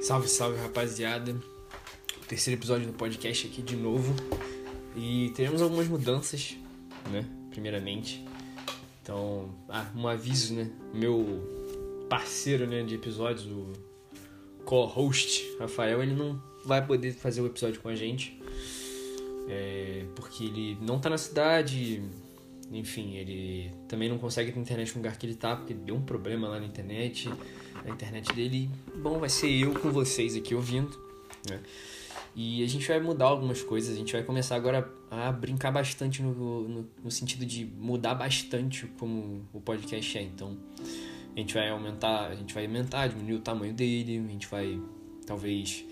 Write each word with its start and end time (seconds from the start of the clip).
Salve, 0.00 0.28
salve 0.28 0.58
rapaziada. 0.58 1.36
Terceiro 2.28 2.58
episódio 2.58 2.86
do 2.86 2.92
podcast 2.92 3.46
aqui 3.48 3.60
de 3.60 3.74
novo. 3.74 4.14
E 4.96 5.32
teremos 5.34 5.60
algumas 5.60 5.88
mudanças, 5.88 6.56
né? 7.10 7.24
Primeiramente. 7.50 8.24
Então, 9.02 9.52
ah, 9.68 9.90
um 9.96 10.06
aviso, 10.06 10.54
né? 10.54 10.70
Meu 10.94 12.06
parceiro 12.08 12.66
né, 12.66 12.84
de 12.84 12.94
episódios, 12.94 13.46
o 13.46 13.72
co-host, 14.64 15.44
Rafael, 15.58 16.02
ele 16.02 16.14
não 16.14 16.40
vai 16.64 16.86
poder 16.86 17.12
fazer 17.12 17.40
o 17.40 17.46
episódio 17.46 17.80
com 17.80 17.88
a 17.88 17.94
gente. 17.94 18.40
É, 19.48 20.04
porque 20.14 20.44
ele 20.44 20.78
não 20.80 21.00
tá 21.00 21.10
na 21.10 21.18
cidade, 21.18 22.02
enfim, 22.70 23.16
ele 23.16 23.70
também 23.88 24.08
não 24.08 24.18
consegue 24.18 24.52
ter 24.52 24.60
internet 24.60 24.90
no 24.90 24.96
lugar 24.96 25.16
que 25.16 25.26
ele 25.26 25.34
tá, 25.34 25.56
porque 25.56 25.74
deu 25.74 25.94
um 25.94 26.02
problema 26.02 26.48
lá 26.48 26.60
na 26.60 26.66
internet, 26.66 27.28
na 27.84 27.90
internet 27.90 28.32
dele. 28.34 28.70
Bom, 28.96 29.18
vai 29.18 29.28
ser 29.28 29.50
eu 29.50 29.72
com 29.74 29.90
vocês 29.90 30.36
aqui 30.36 30.54
ouvindo, 30.54 30.98
né? 31.48 31.60
E 32.36 32.62
a 32.62 32.68
gente 32.68 32.86
vai 32.86 33.00
mudar 33.00 33.24
algumas 33.24 33.62
coisas, 33.62 33.94
a 33.94 33.98
gente 33.98 34.12
vai 34.12 34.22
começar 34.22 34.54
agora 34.54 34.88
a 35.10 35.32
brincar 35.32 35.72
bastante 35.72 36.22
no, 36.22 36.68
no, 36.68 36.88
no 37.02 37.10
sentido 37.10 37.44
de 37.44 37.64
mudar 37.64 38.14
bastante 38.14 38.86
como 38.98 39.44
o 39.52 39.60
podcast 39.60 40.18
é. 40.18 40.22
Então, 40.22 40.56
a 41.34 41.38
gente 41.38 41.54
vai 41.54 41.68
aumentar, 41.68 42.28
a 42.28 42.34
gente 42.34 42.54
vai 42.54 42.66
aumentar, 42.66 43.08
diminuir 43.08 43.34
o 43.34 43.40
tamanho 43.40 43.72
dele, 43.72 44.18
a 44.24 44.30
gente 44.30 44.46
vai 44.46 44.80
talvez 45.26 45.84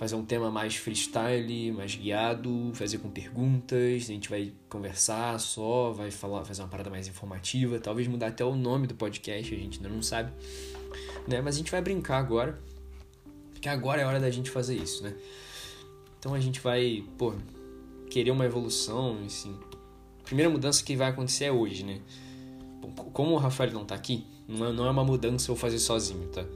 fazer 0.00 0.14
um 0.14 0.24
tema 0.24 0.50
mais 0.50 0.76
freestyle, 0.76 1.72
mais 1.72 1.94
guiado, 1.94 2.70
fazer 2.72 2.96
com 2.96 3.10
perguntas, 3.10 4.04
a 4.04 4.12
gente 4.12 4.30
vai 4.30 4.50
conversar 4.66 5.38
só, 5.38 5.92
vai 5.92 6.10
falar, 6.10 6.42
fazer 6.42 6.62
uma 6.62 6.68
parada 6.68 6.88
mais 6.88 7.06
informativa, 7.06 7.78
talvez 7.78 8.08
mudar 8.08 8.28
até 8.28 8.42
o 8.42 8.56
nome 8.56 8.86
do 8.86 8.94
podcast, 8.94 9.54
a 9.54 9.58
gente 9.58 9.76
ainda 9.76 9.90
não 9.90 10.02
sabe, 10.02 10.32
né? 11.28 11.42
Mas 11.42 11.56
a 11.56 11.58
gente 11.58 11.70
vai 11.70 11.82
brincar 11.82 12.16
agora, 12.16 12.58
porque 13.52 13.68
agora 13.68 14.00
é 14.00 14.06
hora 14.06 14.18
da 14.18 14.30
gente 14.30 14.50
fazer 14.50 14.74
isso, 14.74 15.02
né? 15.02 15.14
Então 16.18 16.32
a 16.32 16.40
gente 16.40 16.60
vai, 16.60 17.04
pô, 17.18 17.34
querer 18.08 18.30
uma 18.30 18.46
evolução, 18.46 19.18
assim. 19.26 19.54
A 20.20 20.24
primeira 20.24 20.50
mudança 20.50 20.82
que 20.82 20.96
vai 20.96 21.10
acontecer 21.10 21.44
é 21.44 21.52
hoje, 21.52 21.84
né? 21.84 22.00
Como 23.12 23.34
o 23.34 23.36
Rafael 23.36 23.70
não 23.70 23.84
tá 23.84 23.96
aqui, 23.96 24.24
não 24.48 24.66
é, 24.66 24.72
não 24.72 24.86
é 24.86 24.90
uma 24.90 25.04
mudança 25.04 25.50
eu 25.50 25.56
fazer 25.56 25.78
sozinho, 25.78 26.26
tá? 26.28 26.46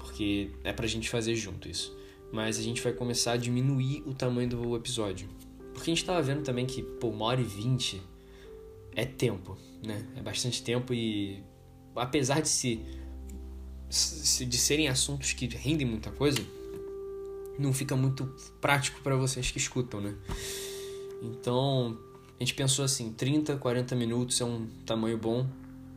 Porque 0.00 0.50
é 0.64 0.72
pra 0.72 0.88
gente 0.88 1.08
fazer 1.08 1.36
junto 1.36 1.68
isso 1.68 2.01
mas 2.32 2.58
a 2.58 2.62
gente 2.62 2.80
vai 2.80 2.92
começar 2.92 3.32
a 3.32 3.36
diminuir 3.36 4.02
o 4.06 4.14
tamanho 4.14 4.48
do 4.48 4.74
episódio. 4.74 5.28
Porque 5.72 5.90
a 5.90 5.94
gente 5.94 6.04
tava 6.04 6.22
vendo 6.22 6.42
também 6.42 6.66
que, 6.66 6.82
pô, 6.82 7.08
uma 7.08 7.26
hora 7.26 7.40
e 7.40 7.44
vinte 7.44 8.00
é 8.94 9.04
tempo, 9.04 9.56
né? 9.84 10.06
É 10.16 10.22
bastante 10.22 10.62
tempo 10.62 10.92
e 10.92 11.42
apesar 11.94 12.40
de 12.40 12.48
se 12.48 12.80
de 13.92 14.56
serem 14.56 14.88
assuntos 14.88 15.34
que 15.34 15.46
rendem 15.46 15.86
muita 15.86 16.10
coisa, 16.10 16.38
não 17.58 17.74
fica 17.74 17.94
muito 17.94 18.24
prático 18.58 19.02
para 19.02 19.14
vocês 19.16 19.50
que 19.50 19.58
escutam, 19.58 20.00
né? 20.00 20.14
Então, 21.22 21.98
a 22.40 22.42
gente 22.42 22.54
pensou 22.54 22.84
assim, 22.84 23.12
30, 23.12 23.56
40 23.56 23.94
minutos 23.94 24.40
é 24.40 24.44
um 24.44 24.66
tamanho 24.86 25.18
bom, 25.18 25.46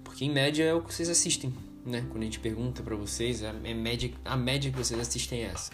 porque 0.03 0.25
em 0.25 0.31
média 0.31 0.63
é 0.63 0.73
o 0.73 0.81
que 0.81 0.93
vocês 0.93 1.09
assistem, 1.09 1.53
né? 1.85 2.05
Quando 2.09 2.23
a 2.23 2.25
gente 2.25 2.39
pergunta 2.39 2.83
para 2.83 2.95
vocês, 2.95 3.43
a, 3.43 3.55
é 3.63 3.73
média, 3.73 4.11
a 4.25 4.35
média 4.35 4.69
que 4.69 4.77
vocês 4.77 4.99
assistem 4.99 5.43
é 5.43 5.45
essa? 5.45 5.71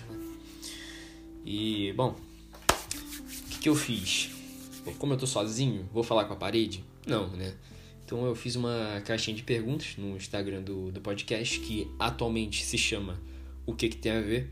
E, 1.46 1.94
bom, 1.94 2.16
o 2.70 3.50
que, 3.50 3.60
que 3.60 3.70
eu 3.70 3.76
fiz? 3.76 4.30
Como 4.98 5.14
eu 5.14 5.18
tô 5.18 5.28
sozinho, 5.28 5.88
vou 5.94 6.04
falar 6.04 6.26
com 6.26 6.34
a 6.34 6.36
parede? 6.36 6.84
Não, 7.06 7.30
né? 7.30 7.54
Então 8.06 8.26
eu 8.26 8.36
fiz 8.36 8.56
uma 8.56 9.02
caixinha 9.06 9.36
de 9.36 9.44
perguntas 9.44 9.96
no 9.98 10.18
Instagram 10.18 10.62
do, 10.62 10.92
do 10.92 11.00
podcast, 11.00 11.60
que 11.60 11.88
atualmente 11.98 12.66
se 12.66 12.78
chama 12.78 13.20
O 13.66 13.74
que, 13.74 13.88
que 13.88 13.98
tem 13.98 14.12
a 14.12 14.22
ver? 14.22 14.52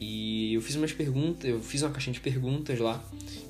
E 0.00 0.52
eu 0.54 0.60
fiz 0.60 0.74
umas 0.74 0.92
perguntas, 0.92 1.48
eu 1.48 1.60
fiz 1.60 1.82
uma 1.82 1.90
caixinha 1.90 2.12
de 2.12 2.20
perguntas 2.20 2.78
lá 2.78 3.02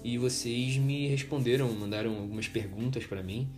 e 0.04 0.18
vocês 0.18 0.76
me 0.76 1.08
responderam, 1.08 1.72
mandaram 1.72 2.16
algumas 2.18 2.46
perguntas 2.46 3.06
para 3.06 3.22
mim, 3.22 3.48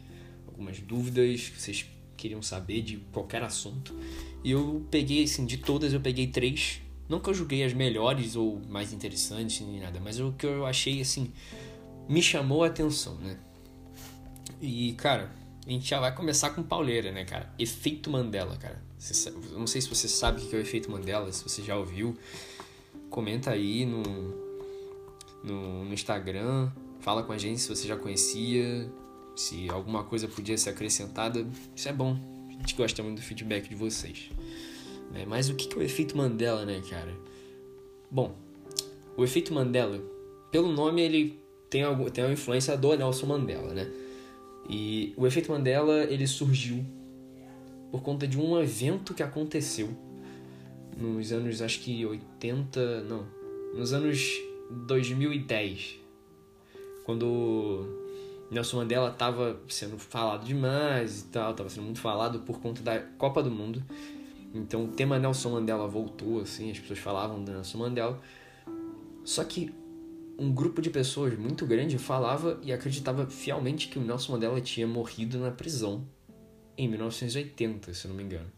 algumas 0.47 0.79
dúvidas 0.79 1.49
que 1.49 1.61
vocês 1.61 1.85
queriam 2.17 2.41
saber 2.41 2.83
de 2.83 2.99
qualquer 3.13 3.43
assunto. 3.43 3.95
E 4.45 4.53
eu 4.53 4.87
peguei, 4.91 5.25
assim, 5.25 5.45
de 5.45 5.59
todas 5.59 5.93
eu 5.93 6.01
peguei 6.01 6.29
três 6.29 6.81
não 7.09 7.21
que 7.21 7.31
eu 7.31 7.35
julguei 7.35 7.65
as 7.65 7.73
melhores 7.73 8.37
ou 8.37 8.61
mais 8.69 8.93
interessantes 8.93 9.61
nem 9.67 9.81
nada, 9.81 10.01
mas 10.01 10.19
o 10.21 10.33
que 10.33 10.47
eu 10.47 10.67
achei 10.67 11.01
assim 11.01 11.33
me 12.09 12.23
chamou 12.23 12.65
a 12.65 12.69
atenção, 12.69 13.17
né? 13.17 13.39
E 14.61 14.93
cara, 14.95 15.31
a 15.67 15.71
gente 15.71 15.89
já 15.89 15.99
vai 15.99 16.15
começar 16.15 16.51
com 16.51 16.63
pauleira, 16.63 17.11
né, 17.11 17.25
cara? 17.25 17.53
Efeito 17.59 18.09
Mandela, 18.09 18.57
cara. 18.57 18.81
Você, 18.99 19.29
eu 19.29 19.59
não 19.59 19.67
sei 19.67 19.81
se 19.81 19.89
você 19.89 20.09
sabe 20.09 20.41
o 20.41 20.49
que 20.49 20.55
é 20.55 20.59
o 20.59 20.63
efeito 20.63 20.91
Mandela, 20.91 21.31
se 21.33 21.43
você 21.43 21.63
já 21.63 21.77
ouviu. 21.77 22.17
Comenta 23.11 23.51
aí 23.51 23.85
no, 23.85 24.03
no, 25.43 25.85
no 25.85 25.93
Instagram, 25.93 26.71
fala 27.01 27.23
com 27.23 27.33
a 27.33 27.39
gente 27.39 27.61
se 27.61 27.69
você 27.69 27.87
já 27.87 27.97
conhecia, 27.97 28.91
se 29.35 29.69
alguma 29.69 30.05
coisa 30.05 30.29
podia 30.29 30.57
ser 30.57 30.71
acrescentada. 30.71 31.47
Isso 31.75 31.89
é 31.89 31.93
bom. 31.93 32.17
A 32.49 32.53
gente 32.53 32.75
gosta 32.75 33.03
muito 33.03 33.17
do 33.17 33.23
feedback 33.23 33.69
de 33.69 33.75
vocês. 33.75 34.31
Né? 35.13 35.25
Mas 35.27 35.49
o 35.49 35.55
que 35.55 35.73
é 35.75 35.79
o 35.79 35.83
efeito 35.83 36.17
Mandela, 36.17 36.65
né, 36.65 36.83
cara? 36.89 37.13
Bom, 38.11 38.35
o 39.17 39.25
efeito 39.25 39.53
Mandela, 39.53 40.01
pelo 40.51 40.73
nome, 40.73 41.03
ele 41.03 41.39
tem, 41.71 41.83
algum, 41.83 42.09
tem 42.09 42.25
uma 42.25 42.33
influência 42.33 42.77
do 42.77 42.95
Nelson 42.95 43.27
Mandela, 43.27 43.73
né? 43.75 43.91
E 44.69 45.15
o 45.17 45.27
efeito 45.27 45.51
Mandela, 45.51 46.05
ele 46.05 46.27
surgiu 46.27 46.85
por 47.91 48.03
conta 48.03 48.27
de 48.27 48.39
um 48.39 48.61
evento 48.61 49.15
que 49.15 49.23
aconteceu 49.23 49.89
nos 50.97 51.33
anos, 51.33 51.63
acho 51.63 51.81
que 51.81 52.05
80, 52.05 53.03
não, 53.03 53.27
nos 53.75 53.93
anos 53.93 54.41
2010, 54.71 56.01
quando 57.05 57.87
Nelson 58.51 58.79
Mandela 58.79 59.11
estava 59.11 59.61
sendo 59.69 59.99
falado 59.99 60.45
demais 60.45 61.21
e 61.21 61.25
tal, 61.27 61.51
estava 61.53 61.69
sendo 61.69 61.85
muito 61.85 62.01
falado 62.01 62.41
por 62.41 62.61
conta 62.61 62.83
da 62.83 62.99
Copa 62.99 63.43
do 63.43 63.51
Mundo 63.51 63.83
então 64.57 64.85
o 64.85 64.89
tema 64.89 65.19
Nelson 65.19 65.51
Mandela 65.51 65.87
voltou, 65.87 66.41
assim, 66.41 66.71
as 66.71 66.79
pessoas 66.79 66.99
falavam 66.99 67.43
do 67.43 67.53
Nelson 67.53 67.79
Mandela. 67.79 68.21
Só 69.25 69.45
que 69.45 69.73
um 70.39 70.53
grupo 70.53 70.83
de 70.83 70.91
pessoas 70.91 71.37
muito 71.39 71.67
grande 71.67 71.99
falava 71.99 72.59
e 72.63 72.73
acreditava 72.73 73.27
fielmente 73.27 73.89
que 73.89 73.99
o 73.99 74.03
Nelson 74.03 74.33
Mandela 74.33 74.61
tinha 74.61 74.87
morrido 74.87 75.39
na 75.39 75.51
prisão 75.51 76.07
em 76.77 76.89
1980, 76.89 77.95
se 77.95 78.07
não 78.07 78.15
me 78.15 78.23
engano. 78.23 78.51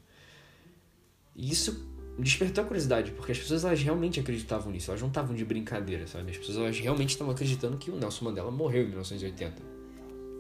E 1.37 1.51
isso 1.51 1.89
despertou 2.19 2.65
a 2.65 2.67
curiosidade, 2.67 3.13
porque 3.13 3.31
as 3.31 3.39
pessoas 3.39 3.65
elas 3.65 3.81
realmente 3.81 4.19
acreditavam 4.19 4.73
nisso, 4.73 4.91
elas 4.91 5.01
não 5.01 5.09
estavam 5.09 5.37
de 5.37 5.45
brincadeira, 5.45 6.07
sabe? 6.07 6.33
As 6.33 6.37
pessoas 6.37 6.59
elas 6.59 6.79
realmente 6.81 7.11
estavam 7.11 7.33
acreditando 7.33 7.77
que 7.77 7.91
o 7.91 7.97
Nelson 7.97 8.25
Mandela 8.25 8.51
morreu 8.51 8.83
em 8.83 8.89
1980, 8.89 9.63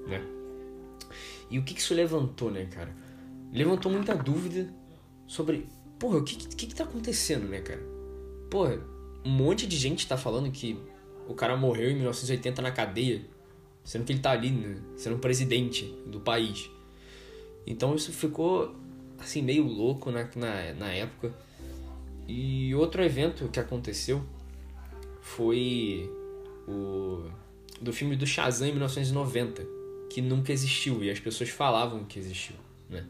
né? 0.09 0.21
E 1.49 1.59
o 1.59 1.63
que 1.63 1.79
isso 1.79 1.95
levantou, 1.95 2.51
né, 2.51 2.67
cara? 2.67 2.95
Levantou 3.53 3.91
muita 3.91 4.15
dúvida 4.15 4.69
sobre, 5.28 5.69
porra, 5.99 6.19
o 6.19 6.25
que, 6.25 6.34
que 6.37 6.66
que 6.66 6.75
tá 6.75 6.83
acontecendo, 6.83 7.47
né, 7.47 7.61
cara? 7.61 7.83
Porra, 8.50 8.81
um 9.25 9.31
monte 9.31 9.66
de 9.66 9.77
gente 9.77 10.09
tá 10.09 10.16
falando 10.16 10.50
que 10.50 10.77
o 11.28 11.34
cara 11.34 11.56
morreu 11.56 11.91
em 11.91 11.94
1980 11.94 12.62
na 12.62 12.72
cadeia, 12.72 13.22
sendo 13.84 14.05
que 14.05 14.12
ele 14.12 14.21
tá 14.21 14.31
ali, 14.31 14.50
né, 14.50 14.81
sendo 14.97 15.19
presidente 15.19 15.84
do 16.06 16.19
país. 16.19 16.71
Então 17.66 17.94
isso 17.94 18.11
ficou, 18.11 18.75
assim, 19.19 19.43
meio 19.43 19.65
louco 19.65 20.11
na, 20.11 20.28
na, 20.34 20.72
na 20.72 20.93
época. 20.93 21.33
E 22.27 22.75
outro 22.75 23.03
evento 23.03 23.49
que 23.49 23.60
aconteceu 23.60 24.22
foi 25.21 26.10
o 26.66 27.25
do 27.81 27.93
filme 27.93 28.16
do 28.16 28.27
Shazam 28.27 28.69
em 28.69 28.72
1990, 28.72 29.65
que 30.10 30.21
nunca 30.21 30.53
existiu 30.53 31.05
e 31.05 31.10
as 31.10 31.21
pessoas 31.21 31.50
falavam 31.50 32.05
que 32.05 32.19
existiu, 32.19 32.56
né? 32.89 33.06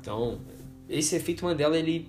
Então, 0.00 0.40
esse 0.88 1.16
efeito 1.16 1.44
Mandela 1.44 1.78
ele 1.78 2.08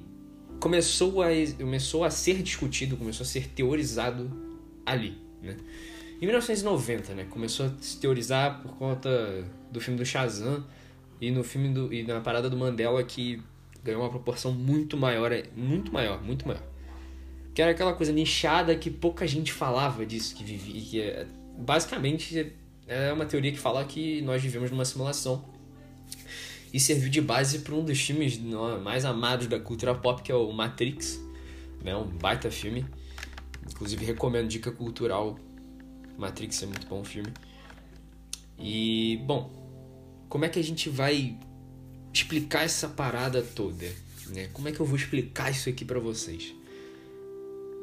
começou 0.59 1.21
a, 1.21 1.27
começou 1.57 2.03
a 2.03 2.09
ser 2.09 2.41
discutido, 2.41 2.97
começou 2.97 3.23
a 3.23 3.27
ser 3.27 3.47
teorizado 3.49 4.31
ali, 4.85 5.17
né? 5.41 5.57
Em 6.21 6.25
1990, 6.25 7.13
né, 7.13 7.25
começou 7.29 7.65
a 7.65 7.71
se 7.81 7.99
teorizar 7.99 8.61
por 8.61 8.73
conta 8.77 9.43
do 9.69 9.81
filme 9.81 9.99
do 9.99 10.05
Shazam 10.05 10.65
e 11.19 11.29
no 11.29 11.43
filme 11.43 11.69
do 11.69 11.93
e 11.93 12.03
na 12.03 12.21
parada 12.21 12.49
do 12.49 12.55
Mandela 12.55 13.03
que 13.03 13.41
ganhou 13.83 14.01
uma 14.01 14.09
proporção 14.09 14.51
muito 14.51 14.95
maior, 14.95 15.31
muito 15.55 15.91
maior, 15.91 16.23
muito 16.23 16.47
maior. 16.47 16.63
Que 17.53 17.61
era 17.61 17.71
aquela 17.71 17.93
coisa 17.93 18.11
nichada 18.11 18.75
que 18.75 18.89
pouca 18.89 19.27
gente 19.27 19.51
falava 19.51 20.05
disso 20.05 20.33
que 20.35 20.43
vivia, 20.43 20.81
que 20.81 21.01
é, 21.01 21.27
basicamente 21.57 22.53
é 22.87 23.11
uma 23.11 23.25
teoria 23.25 23.51
que 23.51 23.59
fala 23.59 23.83
que 23.83 24.21
nós 24.21 24.41
vivemos 24.41 24.71
numa 24.71 24.85
simulação 24.85 25.43
e 26.73 26.79
serviu 26.79 27.09
de 27.09 27.21
base 27.21 27.59
para 27.59 27.73
um 27.73 27.83
dos 27.83 27.99
filmes 27.99 28.39
mais 28.83 29.05
amados 29.05 29.47
da 29.47 29.59
cultura 29.59 29.95
pop, 29.95 30.21
que 30.21 30.31
é 30.31 30.35
o 30.35 30.51
Matrix, 30.51 31.21
né? 31.83 31.95
Um 31.95 32.05
baita 32.05 32.51
filme. 32.51 32.85
Inclusive 33.69 34.05
recomendo 34.05 34.47
dica 34.47 34.71
cultural. 34.71 35.39
Matrix 36.17 36.61
é 36.63 36.65
muito 36.65 36.87
bom 36.87 37.03
filme. 37.03 37.31
E 38.57 39.21
bom, 39.25 39.51
como 40.29 40.45
é 40.45 40.49
que 40.49 40.59
a 40.59 40.63
gente 40.63 40.89
vai 40.89 41.37
explicar 42.13 42.63
essa 42.63 42.87
parada 42.87 43.41
toda? 43.41 43.85
né? 44.29 44.49
Como 44.53 44.67
é 44.67 44.71
que 44.71 44.79
eu 44.79 44.85
vou 44.85 44.95
explicar 44.95 45.51
isso 45.51 45.69
aqui 45.69 45.83
para 45.83 45.99
vocês? 45.99 46.53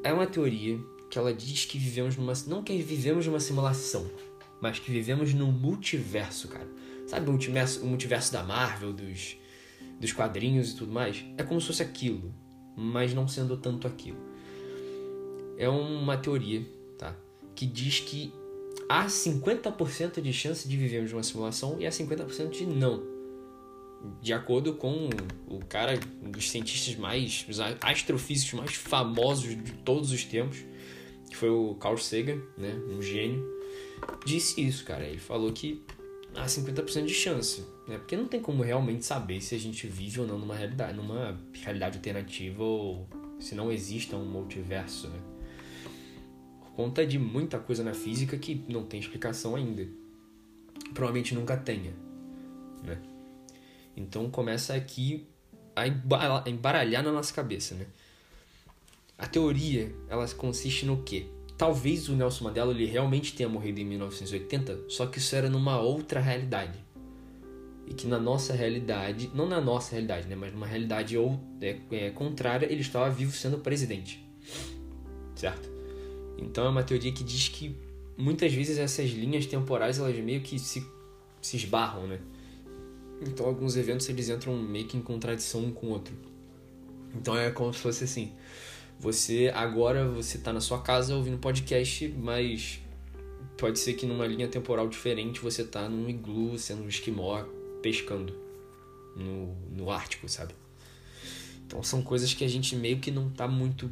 É 0.04 0.12
uma 0.12 0.26
teoria 0.26 0.78
que 1.10 1.18
ela 1.18 1.32
diz 1.32 1.64
que 1.64 1.78
vivemos 1.78 2.16
numa 2.16 2.32
não 2.46 2.62
que 2.62 2.76
vivemos 2.78 3.26
numa 3.26 3.40
simulação, 3.40 4.10
mas 4.60 4.78
que 4.78 4.90
vivemos 4.90 5.34
num 5.34 5.52
multiverso, 5.52 6.48
cara. 6.48 6.66
Sabe 7.12 7.28
o 7.28 7.32
multiverso, 7.32 7.82
o 7.82 7.86
multiverso 7.86 8.32
da 8.32 8.42
Marvel, 8.42 8.90
dos 8.90 9.36
dos 10.00 10.14
quadrinhos 10.14 10.72
e 10.72 10.76
tudo 10.76 10.90
mais? 10.90 11.22
É 11.36 11.42
como 11.42 11.60
se 11.60 11.66
fosse 11.66 11.82
aquilo, 11.82 12.32
mas 12.74 13.12
não 13.12 13.28
sendo 13.28 13.54
tanto 13.58 13.86
aquilo. 13.86 14.16
É 15.58 15.68
uma 15.68 16.16
teoria, 16.16 16.66
tá? 16.96 17.14
Que 17.54 17.66
diz 17.66 18.00
que 18.00 18.32
há 18.88 19.04
50% 19.04 20.22
de 20.22 20.32
chance 20.32 20.66
de 20.66 20.74
vivermos 20.74 21.12
numa 21.12 21.22
simulação 21.22 21.76
e 21.78 21.86
há 21.86 21.90
50% 21.90 22.48
de 22.48 22.64
não. 22.64 23.02
De 24.22 24.32
acordo 24.32 24.72
com 24.72 25.10
o 25.46 25.58
cara, 25.66 26.00
um 26.22 26.30
dos 26.30 26.50
cientistas 26.50 26.96
mais, 26.96 27.44
os 27.46 27.60
astrofísicos 27.60 28.58
mais 28.58 28.74
famosos 28.74 29.54
de 29.54 29.72
todos 29.84 30.12
os 30.12 30.24
tempos, 30.24 30.64
que 31.28 31.36
foi 31.36 31.50
o 31.50 31.74
Carl 31.74 31.98
Sagan, 31.98 32.40
né, 32.56 32.74
um 32.88 33.02
gênio, 33.02 33.46
disse 34.24 34.66
isso, 34.66 34.82
cara. 34.86 35.04
Ele 35.04 35.18
falou 35.18 35.52
que 35.52 35.84
há 36.34 36.46
50% 36.46 37.06
de 37.06 37.14
chance, 37.14 37.64
né? 37.86 37.98
Porque 37.98 38.16
não 38.16 38.26
tem 38.26 38.40
como 38.40 38.62
realmente 38.62 39.04
saber 39.04 39.40
se 39.40 39.54
a 39.54 39.58
gente 39.58 39.86
vive 39.86 40.20
ou 40.20 40.26
não 40.26 40.38
numa 40.38 40.54
realidade, 40.54 40.96
numa 40.96 41.38
realidade 41.52 41.98
alternativa 41.98 42.62
ou 42.62 43.06
se 43.38 43.54
não 43.54 43.70
exista 43.70 44.16
um 44.16 44.24
multiverso, 44.24 45.08
né? 45.08 45.18
conta 46.74 47.06
de 47.06 47.18
muita 47.18 47.58
coisa 47.58 47.84
na 47.84 47.94
física 47.94 48.36
que 48.36 48.64
não 48.68 48.84
tem 48.84 48.98
explicação 49.00 49.54
ainda. 49.54 49.86
Provavelmente 50.94 51.34
nunca 51.34 51.56
tenha, 51.56 51.92
né? 52.82 53.00
Então 53.96 54.30
começa 54.30 54.74
aqui 54.74 55.26
a 55.76 55.86
embaralhar 56.48 57.02
na 57.02 57.12
nossa 57.12 57.32
cabeça, 57.32 57.74
né? 57.74 57.86
A 59.16 59.26
teoria, 59.26 59.94
ela 60.08 60.26
consiste 60.30 60.84
no 60.84 61.02
quê? 61.02 61.26
Talvez 61.62 62.08
o 62.08 62.16
Nelson 62.16 62.42
Mandela 62.42 62.72
ele 62.72 62.86
realmente 62.86 63.36
tenha 63.36 63.48
morrido 63.48 63.78
em 63.78 63.84
1980, 63.84 64.86
só 64.88 65.06
que 65.06 65.18
isso 65.18 65.36
era 65.36 65.48
numa 65.48 65.78
outra 65.78 66.18
realidade. 66.18 66.76
E 67.86 67.94
que 67.94 68.04
na 68.08 68.18
nossa 68.18 68.52
realidade, 68.52 69.30
não 69.32 69.46
na 69.46 69.60
nossa 69.60 69.92
realidade, 69.92 70.26
né, 70.26 70.34
mas 70.34 70.52
numa 70.52 70.66
realidade 70.66 71.16
ou 71.16 71.38
é, 71.60 71.78
é, 71.92 72.10
contrária, 72.10 72.66
ele 72.66 72.80
estava 72.80 73.08
vivo 73.10 73.30
sendo 73.30 73.58
presidente. 73.58 74.28
Certo? 75.36 75.70
Então 76.36 76.66
é 76.66 76.68
uma 76.68 76.82
teoria 76.82 77.12
que 77.12 77.22
diz 77.22 77.46
que 77.46 77.76
muitas 78.16 78.52
vezes 78.52 78.76
essas 78.76 79.10
linhas 79.10 79.46
temporais 79.46 80.00
elas 80.00 80.16
meio 80.16 80.40
que 80.40 80.58
se, 80.58 80.84
se 81.40 81.56
esbarram, 81.58 82.08
né? 82.08 82.18
Então 83.24 83.46
alguns 83.46 83.76
eventos 83.76 84.08
eles 84.08 84.28
entram 84.28 84.56
meio 84.56 84.88
que 84.88 84.96
em 84.96 85.00
contradição 85.00 85.60
um 85.60 85.70
com 85.70 85.86
o 85.86 85.90
outro. 85.90 86.12
Então 87.14 87.36
é 87.36 87.52
como 87.52 87.72
se 87.72 87.78
fosse 87.78 88.02
assim, 88.02 88.32
você 89.02 89.50
agora 89.52 90.06
você 90.06 90.38
tá 90.38 90.52
na 90.52 90.60
sua 90.60 90.80
casa 90.80 91.16
ouvindo 91.16 91.36
podcast, 91.36 92.06
mas 92.16 92.80
pode 93.58 93.80
ser 93.80 93.94
que 93.94 94.06
numa 94.06 94.24
linha 94.24 94.46
temporal 94.46 94.88
diferente 94.88 95.40
você 95.40 95.64
tá 95.64 95.88
num 95.88 96.08
iglu 96.08 96.56
sendo 96.56 96.84
um 96.84 96.88
esquimó 96.88 97.42
pescando 97.82 98.32
no, 99.16 99.56
no 99.76 99.90
Ártico, 99.90 100.28
sabe? 100.28 100.54
Então 101.66 101.82
são 101.82 102.00
coisas 102.00 102.32
que 102.32 102.44
a 102.44 102.48
gente 102.48 102.76
meio 102.76 103.00
que 103.00 103.10
não 103.10 103.28
tá 103.28 103.48
muito 103.48 103.90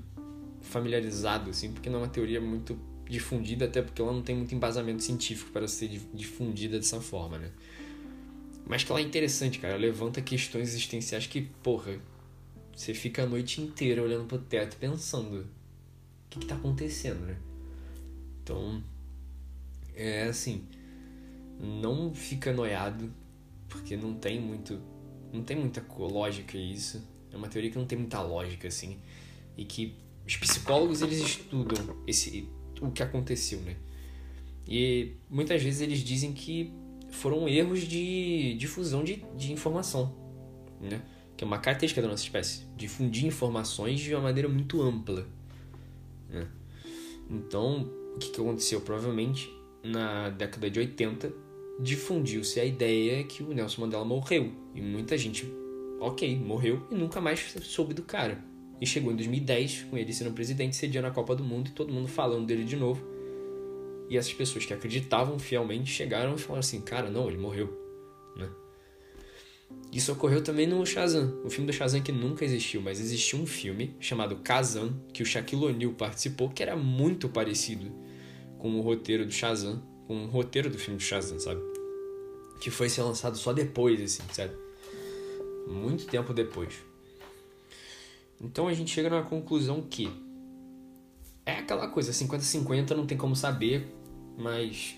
familiarizado, 0.62 1.50
assim, 1.50 1.72
porque 1.72 1.90
não 1.90 1.98
é 1.98 2.02
uma 2.02 2.08
teoria 2.08 2.40
muito 2.40 2.78
difundida, 3.08 3.64
até 3.64 3.82
porque 3.82 4.00
ela 4.00 4.12
não 4.12 4.22
tem 4.22 4.36
muito 4.36 4.54
embasamento 4.54 5.02
científico 5.02 5.50
para 5.50 5.66
ser 5.66 5.88
difundida 6.14 6.78
dessa 6.78 7.00
forma, 7.00 7.36
né? 7.36 7.50
Mas 8.64 8.84
que 8.84 8.92
ela 8.92 9.00
é 9.00 9.02
interessante, 9.02 9.58
cara. 9.58 9.74
Ela 9.74 9.82
levanta 9.82 10.22
questões 10.22 10.68
existenciais 10.68 11.26
que, 11.26 11.40
porra, 11.40 11.98
você 12.74 12.94
fica 12.94 13.22
a 13.22 13.26
noite 13.26 13.60
inteira 13.60 14.02
olhando 14.02 14.26
pro 14.26 14.38
teto 14.38 14.76
pensando: 14.76 15.40
o 15.40 15.46
que, 16.30 16.40
que 16.40 16.46
tá 16.46 16.54
acontecendo, 16.54 17.20
né? 17.20 17.36
Então, 18.42 18.82
é 19.94 20.24
assim, 20.24 20.64
não 21.58 22.14
fica 22.14 22.52
noiado, 22.52 23.12
porque 23.68 23.96
não 23.96 24.14
tem 24.14 24.40
muito. 24.40 24.80
Não 25.32 25.42
tem 25.44 25.56
muita 25.56 25.84
lógica 25.98 26.58
isso. 26.58 27.06
É 27.32 27.36
uma 27.36 27.48
teoria 27.48 27.70
que 27.70 27.78
não 27.78 27.86
tem 27.86 27.98
muita 27.98 28.20
lógica, 28.20 28.66
assim. 28.66 28.98
E 29.56 29.64
que 29.64 29.94
os 30.26 30.36
psicólogos 30.36 31.02
eles 31.02 31.20
estudam 31.20 31.96
esse 32.06 32.48
o 32.80 32.90
que 32.90 33.02
aconteceu, 33.02 33.60
né? 33.60 33.76
E 34.66 35.12
muitas 35.28 35.62
vezes 35.62 35.80
eles 35.80 36.00
dizem 36.00 36.32
que 36.32 36.72
foram 37.10 37.48
erros 37.48 37.80
de 37.80 38.54
difusão 38.54 39.04
de, 39.04 39.24
de 39.36 39.52
informação, 39.52 40.14
né? 40.80 41.02
Que 41.40 41.44
é 41.44 41.46
uma 41.46 41.56
característica 41.56 42.02
da 42.02 42.08
nossa 42.08 42.22
espécie, 42.22 42.66
difundir 42.76 43.24
informações 43.24 43.98
de 43.98 44.14
uma 44.14 44.24
maneira 44.24 44.46
muito 44.46 44.82
ampla, 44.82 45.26
né? 46.28 46.46
Então, 47.30 47.90
o 48.14 48.18
que, 48.18 48.28
que 48.28 48.38
aconteceu? 48.38 48.82
Provavelmente, 48.82 49.50
na 49.82 50.28
década 50.28 50.68
de 50.68 50.78
80, 50.78 51.32
difundiu-se 51.80 52.60
a 52.60 52.64
ideia 52.66 53.24
que 53.24 53.42
o 53.42 53.54
Nelson 53.54 53.80
Mandela 53.80 54.04
morreu. 54.04 54.52
E 54.74 54.82
muita 54.82 55.16
gente, 55.16 55.50
ok, 55.98 56.38
morreu 56.38 56.86
e 56.90 56.94
nunca 56.94 57.22
mais 57.22 57.56
soube 57.62 57.94
do 57.94 58.02
cara. 58.02 58.44
E 58.78 58.86
chegou 58.86 59.10
em 59.10 59.16
2010, 59.16 59.84
com 59.84 59.96
ele 59.96 60.12
sendo 60.12 60.34
presidente, 60.34 60.76
sediando 60.76 61.08
a 61.08 61.10
Copa 61.10 61.34
do 61.34 61.42
Mundo 61.42 61.68
e 61.68 61.72
todo 61.72 61.90
mundo 61.90 62.06
falando 62.06 62.44
dele 62.44 62.64
de 62.64 62.76
novo. 62.76 63.02
E 64.10 64.18
essas 64.18 64.34
pessoas 64.34 64.66
que 64.66 64.74
acreditavam 64.74 65.38
fielmente 65.38 65.90
chegaram 65.90 66.34
e 66.34 66.38
falaram 66.38 66.60
assim: 66.60 66.82
cara, 66.82 67.08
não, 67.08 67.28
ele 67.28 67.38
morreu. 67.38 67.79
Isso 69.92 70.12
ocorreu 70.12 70.42
também 70.42 70.68
no 70.68 70.86
Shazam, 70.86 71.40
o 71.44 71.50
filme 71.50 71.66
do 71.66 71.72
Shazam 71.72 72.00
que 72.00 72.12
nunca 72.12 72.44
existiu, 72.44 72.80
mas 72.80 73.00
existiu 73.00 73.40
um 73.40 73.46
filme 73.46 73.96
chamado 73.98 74.36
Kazan, 74.36 74.94
que 75.12 75.22
o 75.22 75.26
Shaquille 75.26 75.64
O'Neal 75.64 75.92
participou, 75.92 76.48
que 76.48 76.62
era 76.62 76.76
muito 76.76 77.28
parecido 77.28 77.90
com 78.58 78.78
o 78.78 78.82
roteiro 78.82 79.26
do 79.26 79.32
Shazam, 79.32 79.82
com 80.06 80.24
o 80.24 80.28
roteiro 80.28 80.70
do 80.70 80.78
filme 80.78 80.96
do 80.96 81.02
Shazam, 81.02 81.40
sabe? 81.40 81.60
Que 82.60 82.70
foi 82.70 82.88
ser 82.88 83.02
lançado 83.02 83.36
só 83.36 83.52
depois, 83.52 84.00
assim, 84.00 84.22
sabe? 84.32 84.54
Muito 85.66 86.06
tempo 86.06 86.32
depois. 86.32 86.74
Então 88.40 88.68
a 88.68 88.72
gente 88.72 88.92
chega 88.92 89.10
numa 89.10 89.24
conclusão 89.24 89.82
que 89.82 90.08
é 91.44 91.56
aquela 91.56 91.88
coisa, 91.88 92.12
50-50 92.12 92.90
não 92.90 93.06
tem 93.06 93.18
como 93.18 93.34
saber, 93.34 93.92
mas 94.38 94.96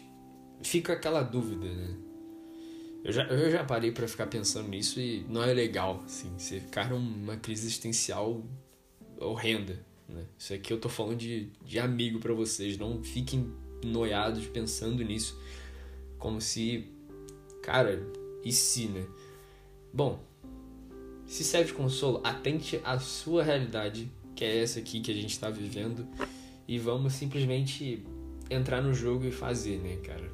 fica 0.62 0.92
aquela 0.92 1.22
dúvida, 1.22 1.66
né? 1.66 1.96
Eu 3.04 3.12
já, 3.12 3.24
eu 3.24 3.50
já 3.50 3.64
parei 3.64 3.90
para 3.90 4.06
ficar 4.06 4.26
pensando 4.26 4.68
nisso 4.68 5.00
e 5.00 5.26
não 5.28 5.42
é 5.42 5.52
legal, 5.52 6.02
assim, 6.04 6.30
você 6.38 6.60
ficar 6.60 6.88
numa 6.90 7.36
crise 7.36 7.66
existencial 7.66 8.42
horrenda, 9.18 9.84
né? 10.08 10.24
Isso 10.38 10.54
aqui 10.54 10.72
eu 10.72 10.78
tô 10.78 10.88
falando 10.88 11.16
de, 11.16 11.48
de 11.64 11.78
amigo 11.80 12.20
para 12.20 12.32
vocês, 12.32 12.78
não 12.78 13.02
fiquem 13.02 13.52
noiados 13.84 14.46
pensando 14.46 15.02
nisso, 15.02 15.36
como 16.16 16.40
se, 16.40 16.86
cara, 17.60 18.00
e 18.44 18.52
se, 18.52 18.86
né? 18.86 19.04
Bom, 19.92 20.22
se 21.26 21.42
serve 21.42 21.68
de 21.68 21.74
consolo, 21.74 22.20
atente 22.22 22.80
à 22.84 23.00
sua 23.00 23.42
realidade, 23.42 24.08
que 24.36 24.44
é 24.44 24.62
essa 24.62 24.78
aqui 24.78 25.00
que 25.00 25.10
a 25.10 25.14
gente 25.14 25.30
está 25.30 25.50
vivendo, 25.50 26.06
e 26.68 26.78
vamos 26.78 27.14
simplesmente 27.14 28.04
entrar 28.48 28.80
no 28.80 28.94
jogo 28.94 29.24
e 29.24 29.32
fazer, 29.32 29.78
né, 29.78 29.96
cara? 29.96 30.30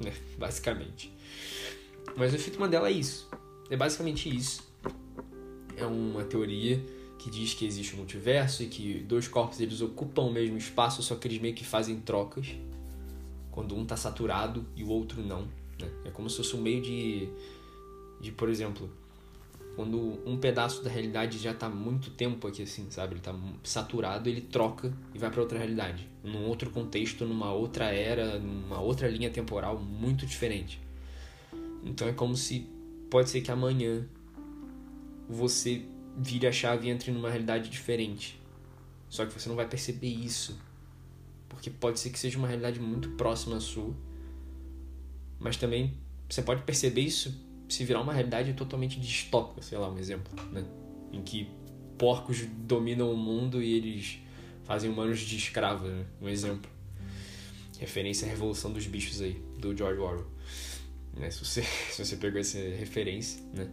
Basicamente. 0.36 1.12
Mas 2.16 2.32
o 2.32 2.36
efeito 2.36 2.60
Mandela 2.60 2.88
é 2.88 2.92
isso. 2.92 3.28
É 3.70 3.76
basicamente 3.76 4.34
isso. 4.34 4.62
É 5.76 5.86
uma 5.86 6.24
teoria 6.24 6.82
que 7.18 7.30
diz 7.30 7.52
que 7.54 7.66
existe 7.66 7.94
um 7.94 7.98
multiverso 7.98 8.62
e 8.62 8.66
que 8.66 9.00
dois 9.00 9.28
corpos 9.28 9.60
eles 9.60 9.80
ocupam 9.80 10.22
o 10.22 10.32
mesmo 10.32 10.56
espaço, 10.56 11.02
só 11.02 11.14
que 11.16 11.28
eles 11.28 11.40
meio 11.40 11.54
que 11.54 11.64
fazem 11.64 12.00
trocas. 12.00 12.48
Quando 13.50 13.76
um 13.76 13.84
tá 13.84 13.96
saturado 13.96 14.64
e 14.74 14.82
o 14.82 14.88
outro 14.88 15.22
não. 15.22 15.42
Né? 15.78 15.88
É 16.06 16.10
como 16.10 16.30
se 16.30 16.38
fosse 16.38 16.56
um 16.56 16.60
meio 16.60 16.80
de. 16.80 17.28
de, 18.20 18.32
por 18.32 18.48
exemplo, 18.48 18.90
quando 19.76 20.18
um 20.26 20.36
pedaço 20.38 20.82
da 20.82 20.90
realidade 20.90 21.38
já 21.38 21.52
está 21.52 21.68
muito 21.68 22.10
tempo 22.10 22.46
aqui 22.46 22.62
assim, 22.62 22.90
sabe? 22.90 23.12
Ele 23.12 23.20
está 23.20 23.34
saturado, 23.62 24.28
ele 24.28 24.40
troca 24.40 24.92
e 25.14 25.18
vai 25.18 25.30
para 25.30 25.40
outra 25.40 25.58
realidade, 25.58 26.08
num 26.24 26.46
outro 26.46 26.70
contexto, 26.70 27.24
numa 27.24 27.52
outra 27.52 27.86
era, 27.86 28.38
numa 28.38 28.80
outra 28.80 29.08
linha 29.08 29.30
temporal 29.30 29.78
muito 29.78 30.26
diferente. 30.26 30.80
Então 31.82 32.08
é 32.08 32.12
como 32.12 32.36
se 32.36 32.68
pode 33.10 33.30
ser 33.30 33.40
que 33.40 33.50
amanhã 33.50 34.06
você 35.28 35.82
vire 36.16 36.46
a 36.46 36.52
chave 36.52 36.88
e 36.88 36.90
entre 36.90 37.10
numa 37.10 37.30
realidade 37.30 37.70
diferente. 37.70 38.40
Só 39.08 39.26
que 39.26 39.32
você 39.32 39.48
não 39.48 39.56
vai 39.56 39.68
perceber 39.68 40.08
isso. 40.08 40.58
Porque 41.48 41.70
pode 41.70 41.98
ser 41.98 42.10
que 42.10 42.18
seja 42.18 42.38
uma 42.38 42.46
realidade 42.46 42.78
muito 42.80 43.10
próxima 43.10 43.56
à 43.56 43.60
sua. 43.60 43.94
Mas 45.38 45.56
também 45.56 45.94
você 46.28 46.42
pode 46.42 46.62
perceber 46.62 47.00
isso 47.00 47.34
se 47.68 47.84
virar 47.84 48.00
uma 48.00 48.12
realidade 48.12 48.52
totalmente 48.54 48.98
distópica, 49.00 49.62
sei 49.62 49.78
lá, 49.78 49.88
um 49.90 49.98
exemplo, 49.98 50.32
né? 50.52 50.64
Em 51.12 51.22
que 51.22 51.48
porcos 51.96 52.44
dominam 52.66 53.12
o 53.12 53.16
mundo 53.16 53.62
e 53.62 53.72
eles 53.74 54.18
fazem 54.64 54.90
humanos 54.90 55.20
de 55.20 55.36
escravos, 55.36 55.90
né? 55.90 56.04
Um 56.20 56.28
exemplo. 56.28 56.70
Referência 57.78 58.26
à 58.26 58.30
Revolução 58.30 58.72
dos 58.72 58.86
Bichos 58.86 59.20
aí, 59.20 59.40
do 59.58 59.76
George 59.76 60.00
Orwell. 60.00 60.26
Né? 61.16 61.30
Se, 61.30 61.44
você, 61.44 61.62
se 61.90 62.04
você 62.04 62.16
pegou 62.16 62.40
essa 62.40 62.58
referência, 62.58 63.42
né? 63.54 63.68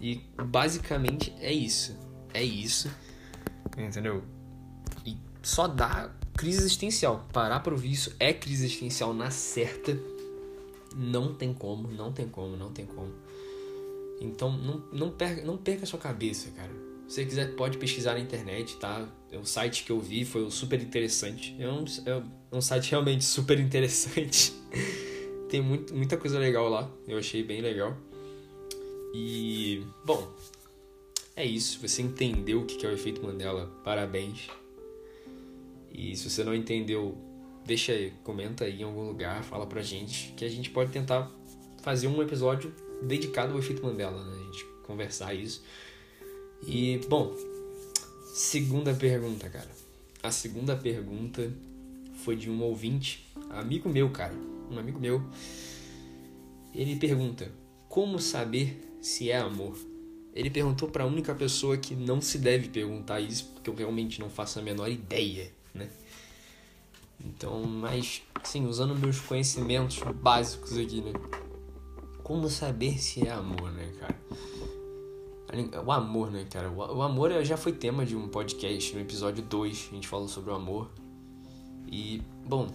E 0.00 0.22
basicamente 0.36 1.34
é 1.40 1.52
isso. 1.52 1.96
É 2.32 2.42
isso. 2.42 2.90
Entendeu? 3.76 4.22
E 5.04 5.16
só 5.42 5.66
dá 5.66 6.12
crise 6.36 6.58
existencial. 6.58 7.26
Parar 7.32 7.60
pra 7.60 7.72
ouvir 7.72 7.92
isso 7.92 8.14
é 8.18 8.32
crise 8.32 8.66
existencial 8.66 9.12
na 9.12 9.30
certa. 9.30 9.98
Não 10.96 11.34
tem 11.34 11.52
como, 11.52 11.88
não 11.88 12.12
tem 12.12 12.28
como, 12.28 12.56
não 12.56 12.72
tem 12.72 12.86
como. 12.86 13.12
Então 14.20 14.50
não, 14.56 14.82
não, 14.92 15.10
perca, 15.10 15.44
não 15.44 15.56
perca 15.56 15.84
a 15.84 15.86
sua 15.86 15.98
cabeça, 15.98 16.50
cara. 16.50 16.72
Se 17.06 17.14
você 17.14 17.24
quiser, 17.24 17.54
pode 17.54 17.78
pesquisar 17.78 18.14
na 18.14 18.20
internet, 18.20 18.76
tá? 18.76 19.08
O 19.32 19.44
site 19.44 19.84
que 19.84 19.92
eu 19.92 19.98
vi 19.98 20.24
foi 20.24 20.48
super 20.50 20.80
interessante. 20.80 21.56
É 21.58 21.68
um, 21.68 21.84
é 22.04 22.22
um 22.56 22.60
site 22.60 22.90
realmente 22.90 23.24
super 23.24 23.58
interessante. 23.58 24.52
Tem 25.48 25.60
muito, 25.62 25.94
muita 25.94 26.16
coisa 26.16 26.38
legal 26.38 26.68
lá. 26.68 26.90
Eu 27.06 27.18
achei 27.18 27.42
bem 27.42 27.60
legal. 27.60 27.96
E, 29.14 29.82
bom, 30.04 30.28
é 31.34 31.44
isso. 31.44 31.80
Você 31.80 32.02
entendeu 32.02 32.60
o 32.60 32.66
que 32.66 32.84
é 32.84 32.88
o 32.88 32.92
efeito 32.92 33.22
Mandela? 33.22 33.66
Parabéns. 33.82 34.48
E 35.92 36.14
se 36.16 36.28
você 36.28 36.44
não 36.44 36.54
entendeu, 36.54 37.16
deixa 37.64 37.92
aí, 37.92 38.12
comenta 38.22 38.64
aí 38.64 38.80
em 38.80 38.84
algum 38.84 39.06
lugar, 39.06 39.42
fala 39.42 39.66
pra 39.66 39.82
gente, 39.82 40.32
que 40.36 40.44
a 40.44 40.48
gente 40.48 40.70
pode 40.70 40.92
tentar 40.92 41.30
fazer 41.82 42.06
um 42.06 42.22
episódio 42.22 42.72
dedicado 43.02 43.52
ao 43.52 43.58
efeito 43.58 43.82
Mandela, 43.82 44.22
né? 44.24 44.36
A 44.40 44.44
gente 44.44 44.64
conversar 44.86 45.34
isso. 45.34 45.62
E, 46.66 47.00
bom, 47.08 47.34
segunda 48.26 48.94
pergunta, 48.94 49.48
cara. 49.48 49.70
A 50.22 50.30
segunda 50.30 50.76
pergunta 50.76 51.52
foi 52.24 52.36
de 52.36 52.50
um 52.50 52.62
ouvinte, 52.62 53.26
amigo 53.50 53.88
meu, 53.88 54.10
cara. 54.10 54.34
Um 54.70 54.78
amigo 54.78 54.98
meu. 54.98 55.22
Ele 56.74 56.96
pergunta: 56.96 57.50
Como 57.88 58.18
saber 58.18 58.98
se 59.00 59.30
é 59.30 59.38
amor? 59.38 59.76
Ele 60.34 60.50
perguntou 60.50 60.88
para 60.88 61.04
a 61.04 61.06
única 61.06 61.34
pessoa 61.34 61.76
que 61.76 61.94
não 61.96 62.20
se 62.20 62.38
deve 62.38 62.68
perguntar 62.68 63.20
isso, 63.20 63.46
porque 63.54 63.68
eu 63.68 63.74
realmente 63.74 64.20
não 64.20 64.30
faço 64.30 64.58
a 64.58 64.62
menor 64.62 64.88
ideia, 64.88 65.50
né? 65.74 65.88
Então, 67.24 67.64
mas, 67.64 68.22
sim, 68.44 68.66
usando 68.66 68.94
meus 68.96 69.18
conhecimentos 69.18 69.98
básicos 70.22 70.78
aqui, 70.78 71.00
né? 71.00 71.12
Como 72.22 72.48
saber 72.48 72.98
se 72.98 73.26
é 73.26 73.32
amor, 73.32 73.72
né, 73.72 73.90
cara? 73.98 74.16
O 75.84 75.90
amor, 75.90 76.30
né, 76.30 76.46
cara? 76.48 76.70
O 76.70 77.02
amor 77.02 77.42
já 77.42 77.56
foi 77.56 77.72
tema 77.72 78.04
de 78.04 78.14
um 78.14 78.28
podcast 78.28 78.94
no 78.94 79.00
episódio 79.00 79.42
2. 79.42 79.88
A 79.90 79.94
gente 79.94 80.06
falou 80.06 80.28
sobre 80.28 80.50
o 80.50 80.54
amor. 80.54 80.90
E, 81.90 82.22
bom, 82.46 82.68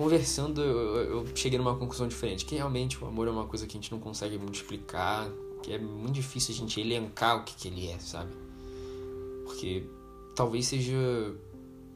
conversando, 0.00 0.62
eu, 0.62 0.96
eu 0.96 1.26
cheguei 1.34 1.58
numa 1.58 1.76
conclusão 1.76 2.08
diferente. 2.08 2.46
Que 2.46 2.54
realmente 2.54 3.02
o 3.04 3.06
amor 3.06 3.28
é 3.28 3.30
uma 3.30 3.44
coisa 3.44 3.66
que 3.66 3.76
a 3.76 3.80
gente 3.80 3.92
não 3.92 4.00
consegue 4.00 4.38
muito 4.38 4.54
explicar. 4.54 5.30
Que 5.62 5.74
é 5.74 5.78
muito 5.78 6.14
difícil 6.14 6.54
a 6.54 6.58
gente 6.58 6.80
elencar 6.80 7.36
o 7.36 7.44
que, 7.44 7.54
que 7.54 7.68
ele 7.68 7.86
é, 7.86 7.98
sabe? 7.98 8.32
Porque 9.44 9.84
talvez 10.34 10.66
seja 10.66 10.96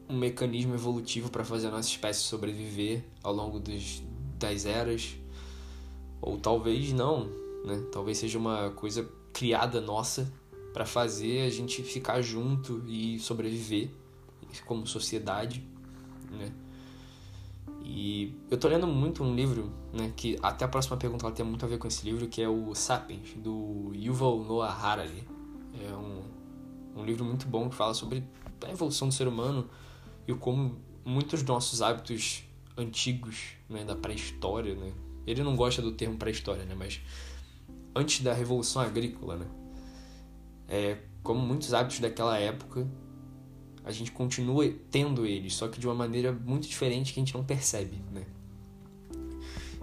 um 0.06 0.18
mecanismo 0.18 0.75
evolutivo 0.75 1.30
para 1.30 1.42
fazer 1.44 1.68
a 1.68 1.70
nossa 1.70 1.88
espécie 1.88 2.20
sobreviver 2.20 3.02
ao 3.23 3.32
longo 3.32 3.58
dos, 3.58 4.02
das 4.38 4.66
eras. 4.66 5.16
Ou 6.20 6.37
talvez 6.37 6.92
não, 6.92 7.25
né? 7.64 7.87
Talvez 7.90 8.18
seja 8.18 8.38
uma 8.38 8.70
coisa 8.73 9.08
criada 9.32 9.80
nossa 9.80 10.30
para 10.75 10.84
fazer 10.84 11.46
a 11.46 11.50
gente 11.50 11.82
ficar 11.82 12.20
junto 12.20 12.84
e 12.87 13.18
sobreviver 13.18 13.88
como 14.66 14.87
sociedade, 14.87 15.66
né? 16.30 16.52
E 17.96 18.34
eu 18.50 18.58
tô 18.58 18.66
lendo 18.66 18.88
muito 18.88 19.22
um 19.22 19.36
livro, 19.36 19.70
né, 19.92 20.12
que 20.16 20.36
até 20.42 20.64
a 20.64 20.68
próxima 20.68 20.96
pergunta 20.96 21.24
ela 21.26 21.32
tem 21.32 21.46
muito 21.46 21.64
a 21.64 21.68
ver 21.68 21.78
com 21.78 21.86
esse 21.86 22.04
livro, 22.04 22.26
que 22.26 22.42
é 22.42 22.48
o 22.48 22.74
Sapiens, 22.74 23.34
do 23.36 23.92
Yuval 23.94 24.42
Noah 24.42 24.74
Harari. 24.74 25.22
É 25.80 25.94
um, 25.94 27.00
um 27.00 27.04
livro 27.04 27.24
muito 27.24 27.46
bom 27.46 27.68
que 27.68 27.76
fala 27.76 27.94
sobre 27.94 28.24
a 28.66 28.70
evolução 28.72 29.06
do 29.06 29.14
ser 29.14 29.28
humano 29.28 29.70
e 30.26 30.34
como 30.34 30.76
muitos 31.04 31.44
dos 31.44 31.48
nossos 31.48 31.80
hábitos 31.80 32.42
antigos, 32.76 33.52
né, 33.68 33.84
da 33.84 33.94
pré-história, 33.94 34.74
né, 34.74 34.92
ele 35.24 35.44
não 35.44 35.54
gosta 35.54 35.80
do 35.80 35.92
termo 35.92 36.16
pré-história, 36.16 36.64
né? 36.64 36.74
Mas 36.76 37.00
antes 37.94 38.24
da 38.24 38.32
Revolução 38.32 38.82
Agrícola, 38.82 39.36
né? 39.36 39.46
É, 40.66 40.98
como 41.22 41.40
muitos 41.40 41.72
hábitos 41.72 42.00
daquela 42.00 42.36
época, 42.38 42.88
a 43.84 43.92
gente 43.92 44.10
continua 44.10 44.68
tendo 44.90 45.26
eles, 45.26 45.54
só 45.54 45.68
que 45.68 45.78
de 45.78 45.86
uma 45.86 45.94
maneira 45.94 46.32
muito 46.32 46.66
diferente 46.66 47.12
que 47.12 47.20
a 47.20 47.22
gente 47.22 47.34
não 47.34 47.44
percebe, 47.44 48.00
né? 48.12 48.24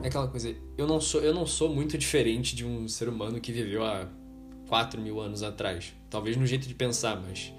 É 0.01 0.07
aquela 0.07 0.27
coisa, 0.27 0.55
eu 0.77 0.87
não 0.87 0.99
sou, 0.99 1.21
eu 1.21 1.33
não 1.33 1.45
sou 1.45 1.73
muito 1.73 1.95
diferente 1.97 2.55
de 2.55 2.65
um 2.65 2.87
ser 2.87 3.07
humano 3.07 3.39
que 3.39 3.51
viveu 3.51 3.85
há 3.85 4.07
4 4.67 4.99
mil 4.99 5.19
anos 5.19 5.43
atrás. 5.43 5.93
Talvez 6.09 6.35
no 6.35 6.47
jeito 6.47 6.67
de 6.67 6.73
pensar, 6.73 7.21
mas 7.21 7.53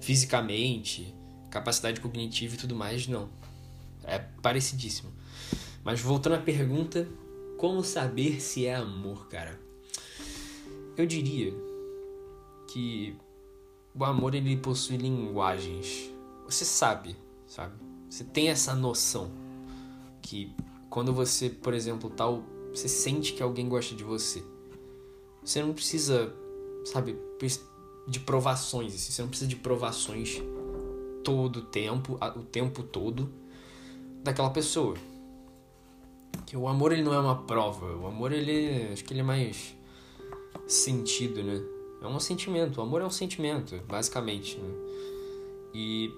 fisicamente, 0.00 1.14
capacidade 1.50 2.00
cognitiva 2.00 2.54
e 2.54 2.58
tudo 2.58 2.74
mais, 2.74 3.06
não. 3.06 3.30
É 4.04 4.18
parecidíssimo. 4.18 5.10
Mas 5.82 6.00
voltando 6.00 6.34
à 6.34 6.38
pergunta, 6.38 7.08
como 7.56 7.82
saber 7.82 8.40
se 8.42 8.66
é 8.66 8.74
amor, 8.74 9.28
cara? 9.28 9.58
Eu 10.96 11.06
diria 11.06 11.54
que 12.70 13.16
o 13.94 14.04
amor 14.04 14.34
ele 14.34 14.56
possui 14.56 14.96
linguagens. 14.96 16.10
Você 16.46 16.64
sabe, 16.64 17.16
sabe? 17.46 17.74
Você 18.08 18.24
tem 18.24 18.48
essa 18.48 18.74
noção 18.74 19.30
que 20.22 20.54
quando 20.88 21.12
você, 21.12 21.50
por 21.50 21.74
exemplo, 21.74 22.08
tal, 22.10 22.42
você 22.72 22.88
sente 22.88 23.32
que 23.32 23.42
alguém 23.42 23.68
gosta 23.68 23.94
de 23.94 24.04
você. 24.04 24.42
Você 25.42 25.62
não 25.62 25.72
precisa, 25.72 26.34
sabe, 26.84 27.18
de 28.06 28.20
provações, 28.20 28.94
assim. 28.94 29.12
você 29.12 29.22
não 29.22 29.28
precisa 29.28 29.48
de 29.48 29.56
provações 29.56 30.42
todo 31.22 31.58
o 31.58 31.62
tempo, 31.62 32.18
o 32.36 32.42
tempo 32.42 32.82
todo 32.82 33.30
daquela 34.22 34.50
pessoa 34.50 34.96
que 36.46 36.56
o 36.56 36.66
amor 36.66 36.92
ele 36.92 37.02
não 37.02 37.12
é 37.12 37.18
uma 37.18 37.42
prova, 37.42 37.94
o 37.94 38.06
amor 38.06 38.32
ele 38.32 38.90
acho 38.92 39.04
que 39.04 39.12
ele 39.12 39.20
é 39.20 39.24
mais 39.24 39.76
sentido, 40.66 41.42
né? 41.42 41.62
É 42.00 42.06
um 42.06 42.20
sentimento, 42.20 42.78
o 42.78 42.82
amor 42.82 43.02
é 43.02 43.04
um 43.04 43.10
sentimento, 43.10 43.76
basicamente, 43.88 44.56
né? 44.56 44.68
E 45.74 46.10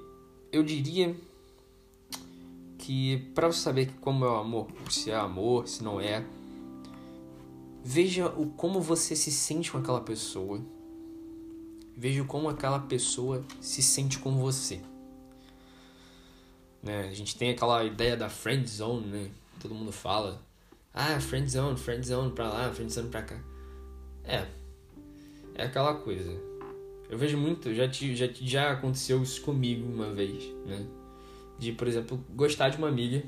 eu 0.53 0.63
diria 0.63 1.17
que 2.79 3.19
para 3.35 3.47
você 3.47 3.61
saber 3.61 3.93
como 4.01 4.25
é 4.25 4.29
o 4.29 4.37
amor, 4.37 4.69
se 4.91 5.11
é 5.11 5.17
amor, 5.17 5.67
se 5.67 5.83
não 5.83 6.01
é, 6.01 6.25
veja 7.83 8.29
o 8.29 8.47
como 8.51 8.81
você 8.81 9.17
se 9.17 9.31
sente 9.31 9.71
com 9.71 9.79
aquela 9.79 10.01
pessoa. 10.01 10.61
Veja 11.97 12.25
como 12.25 12.49
aquela 12.49 12.79
pessoa 12.79 13.45
se 13.61 13.83
sente 13.83 14.19
com 14.19 14.37
você. 14.37 14.81
Né? 16.83 17.09
A 17.09 17.15
gente 17.15 17.37
tem 17.37 17.51
aquela 17.51 17.85
ideia 17.85 18.17
da 18.17 18.31
friend 18.31 18.69
zone, 18.69 19.07
né? 19.07 19.31
todo 19.61 19.75
mundo 19.75 19.93
fala. 19.93 20.43
Ah, 20.93 21.21
friend 21.21 21.49
zone, 21.49 21.77
friend 21.77 22.07
zone 22.07 22.33
pra 22.33 22.49
lá, 22.49 22.73
friend 22.73 22.93
zone 22.93 23.11
pra 23.11 23.23
cá. 23.23 23.39
É. 24.25 24.60
É 25.61 25.65
aquela 25.65 25.93
coisa. 25.93 26.35
Eu 27.11 27.19
vejo 27.19 27.37
muito, 27.37 27.75
já, 27.75 27.87
já, 27.87 28.27
já 28.33 28.73
aconteceu 28.73 29.23
isso 29.23 29.43
comigo 29.43 29.87
uma 29.87 30.11
vez, 30.11 30.43
né? 30.65 30.87
De, 31.59 31.73
por 31.73 31.87
exemplo, 31.87 32.25
gostar 32.31 32.71
de 32.71 32.79
uma 32.79 32.89
amiga. 32.89 33.23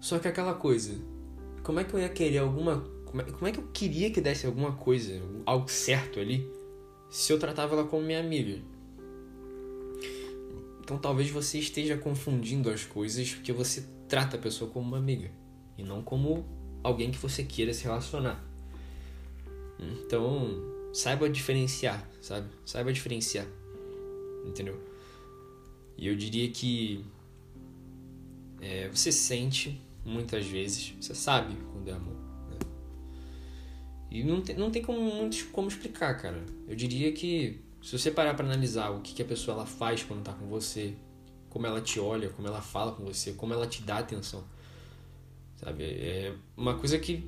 Só 0.00 0.18
que 0.18 0.26
aquela 0.26 0.54
coisa. 0.54 0.98
Como 1.62 1.78
é 1.78 1.84
que 1.84 1.94
eu 1.94 2.00
ia 2.00 2.08
querer 2.08 2.38
alguma. 2.38 2.84
Como 3.04 3.22
é, 3.22 3.24
como 3.24 3.46
é 3.46 3.52
que 3.52 3.60
eu 3.60 3.68
queria 3.72 4.10
que 4.10 4.20
desse 4.20 4.46
alguma 4.46 4.72
coisa, 4.72 5.22
algo 5.46 5.68
certo 5.70 6.18
ali, 6.18 6.50
se 7.08 7.32
eu 7.32 7.38
tratava 7.38 7.76
ela 7.76 7.84
como 7.84 8.02
minha 8.02 8.18
amiga? 8.18 8.60
Então 10.80 10.98
talvez 10.98 11.30
você 11.30 11.60
esteja 11.60 11.96
confundindo 11.96 12.68
as 12.68 12.82
coisas 12.84 13.32
porque 13.32 13.52
você 13.52 13.86
trata 14.08 14.36
a 14.36 14.40
pessoa 14.40 14.68
como 14.68 14.88
uma 14.88 14.98
amiga 14.98 15.30
e 15.78 15.84
não 15.84 16.02
como 16.02 16.44
alguém 16.82 17.12
que 17.12 17.18
você 17.18 17.44
queira 17.44 17.72
se 17.72 17.84
relacionar. 17.84 18.49
Então, 19.80 20.62
saiba 20.92 21.28
diferenciar, 21.28 22.06
sabe? 22.20 22.48
Saiba 22.66 22.92
diferenciar. 22.92 23.46
Entendeu? 24.46 24.78
E 25.96 26.06
eu 26.06 26.16
diria 26.16 26.50
que 26.50 27.04
é, 28.60 28.88
você 28.88 29.10
sente 29.10 29.80
muitas 30.04 30.46
vezes, 30.46 30.94
você 31.00 31.14
sabe 31.14 31.56
quando 31.72 31.88
é 31.88 31.92
amor. 31.92 32.14
Né? 32.50 32.58
E 34.10 34.24
não 34.24 34.42
tem, 34.42 34.56
não 34.56 34.70
tem 34.70 34.82
como, 34.82 35.00
muito 35.00 35.46
como 35.50 35.68
explicar, 35.68 36.14
cara. 36.20 36.44
Eu 36.68 36.74
diria 36.74 37.12
que 37.12 37.60
se 37.82 37.98
você 37.98 38.10
parar 38.10 38.34
para 38.34 38.44
analisar 38.44 38.90
o 38.90 39.00
que, 39.00 39.14
que 39.14 39.22
a 39.22 39.24
pessoa 39.24 39.56
ela 39.56 39.66
faz 39.66 40.02
quando 40.02 40.22
tá 40.22 40.32
com 40.32 40.46
você, 40.46 40.94
como 41.48 41.66
ela 41.66 41.80
te 41.80 41.98
olha, 41.98 42.28
como 42.28 42.46
ela 42.46 42.60
fala 42.60 42.92
com 42.92 43.04
você, 43.04 43.32
como 43.32 43.52
ela 43.52 43.66
te 43.66 43.82
dá 43.82 43.98
atenção. 43.98 44.44
Sabe? 45.56 45.84
É 45.84 46.34
uma 46.56 46.78
coisa 46.78 46.98
que 46.98 47.24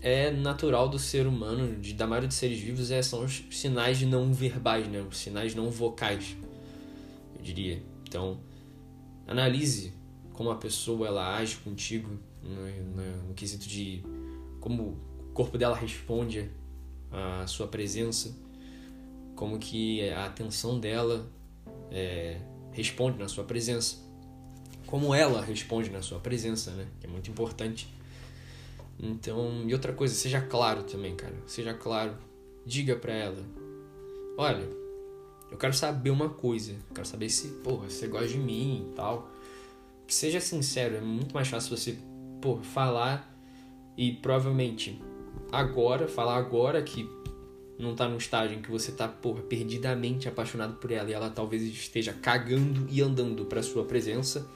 é 0.00 0.30
natural 0.30 0.88
do 0.88 0.98
ser 0.98 1.26
humano, 1.26 1.76
de, 1.80 1.92
da 1.92 2.06
maioria 2.06 2.28
dos 2.28 2.36
seres 2.36 2.58
vivos, 2.58 2.90
é, 2.90 3.02
são 3.02 3.24
os 3.24 3.42
sinais 3.50 4.00
não 4.02 4.32
verbais, 4.32 4.88
né? 4.88 5.00
Os 5.02 5.18
sinais 5.18 5.54
não 5.54 5.70
vocais, 5.70 6.36
eu 7.36 7.42
diria. 7.42 7.82
Então, 8.08 8.40
analise 9.26 9.92
como 10.32 10.50
a 10.50 10.56
pessoa 10.56 11.06
ela 11.06 11.36
age 11.36 11.56
contigo 11.58 12.18
no, 12.42 12.66
no, 12.66 13.28
no 13.28 13.34
quesito 13.34 13.68
de 13.68 14.02
como 14.58 14.98
corpo 15.34 15.58
dela 15.58 15.76
responde 15.76 16.50
à 17.10 17.46
sua 17.46 17.66
presença, 17.66 18.34
como 19.36 19.58
que 19.58 20.08
a 20.10 20.26
atenção 20.26 20.80
dela 20.80 21.30
é, 21.90 22.40
responde 22.72 23.18
na 23.18 23.28
sua 23.28 23.44
presença, 23.44 23.96
como 24.86 25.14
ela 25.14 25.42
responde 25.42 25.90
na 25.90 26.02
sua 26.02 26.18
presença, 26.18 26.70
né? 26.72 26.86
Que 27.00 27.06
é 27.06 27.10
muito 27.10 27.30
importante. 27.30 27.88
Então, 29.02 29.64
e 29.66 29.72
outra 29.72 29.92
coisa, 29.92 30.14
seja 30.14 30.40
claro 30.40 30.82
também, 30.82 31.16
cara. 31.16 31.34
Seja 31.46 31.72
claro. 31.72 32.14
Diga 32.66 32.96
pra 32.96 33.12
ela: 33.12 33.42
Olha, 34.36 34.68
eu 35.50 35.56
quero 35.56 35.72
saber 35.72 36.10
uma 36.10 36.28
coisa. 36.28 36.72
Eu 36.72 36.94
quero 36.94 37.06
saber 37.06 37.30
se, 37.30 37.48
porra, 37.64 37.88
você 37.88 38.06
gosta 38.06 38.28
de 38.28 38.38
mim 38.38 38.88
e 38.90 38.94
tal. 38.94 39.30
Que 40.06 40.14
seja 40.14 40.40
sincero, 40.40 40.96
é 40.96 41.00
muito 41.00 41.32
mais 41.32 41.48
fácil 41.48 41.76
você, 41.76 41.98
porra, 42.42 42.62
falar 42.62 43.34
e 43.96 44.12
provavelmente 44.12 45.00
agora, 45.52 46.06
falar 46.08 46.36
agora 46.36 46.82
que 46.82 47.08
não 47.78 47.94
tá 47.94 48.08
no 48.08 48.18
estágio 48.18 48.58
em 48.58 48.62
que 48.62 48.70
você 48.70 48.92
tá, 48.92 49.08
porra, 49.08 49.42
perdidamente 49.42 50.28
apaixonado 50.28 50.74
por 50.74 50.90
ela 50.90 51.08
e 51.08 51.12
ela 51.12 51.30
talvez 51.30 51.62
esteja 51.62 52.12
cagando 52.12 52.86
e 52.90 53.00
andando 53.00 53.44
pra 53.46 53.62
sua 53.62 53.84
presença. 53.84 54.46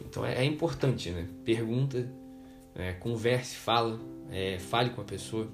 Então 0.00 0.24
é, 0.24 0.38
é 0.38 0.44
importante, 0.44 1.10
né? 1.10 1.28
Pergunta, 1.44 2.10
é, 2.74 2.92
converse, 2.92 3.56
fala, 3.56 4.00
é, 4.30 4.58
fale 4.58 4.90
com 4.90 5.00
a 5.00 5.04
pessoa. 5.04 5.48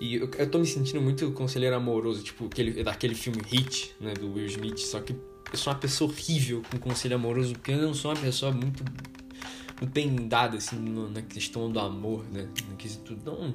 E 0.00 0.16
eu, 0.16 0.30
eu 0.36 0.50
tô 0.50 0.58
me 0.58 0.66
sentindo 0.66 1.00
muito 1.00 1.30
conselheiro 1.32 1.76
amoroso, 1.76 2.22
tipo 2.22 2.46
aquele, 2.46 2.82
daquele 2.82 3.14
filme 3.14 3.40
Hit, 3.46 3.94
né, 4.00 4.14
do 4.14 4.32
Will 4.34 4.46
Smith, 4.46 4.78
só 4.78 5.00
que 5.00 5.12
eu 5.12 5.58
sou 5.58 5.72
uma 5.72 5.78
pessoa 5.78 6.10
horrível 6.10 6.62
com 6.70 6.78
conselho 6.78 7.14
amoroso, 7.14 7.52
porque 7.52 7.72
eu 7.72 7.82
não 7.82 7.94
sou 7.94 8.10
uma 8.10 8.20
pessoa 8.20 8.50
muito, 8.50 8.82
muito 9.80 9.92
bem 9.92 10.14
dada, 10.26 10.56
assim, 10.56 10.76
no, 10.76 11.08
na 11.08 11.22
questão 11.22 11.70
do 11.70 11.78
amor, 11.78 12.24
né, 12.32 12.48
no 12.68 12.76
quesito, 12.76 13.16
não 13.24 13.54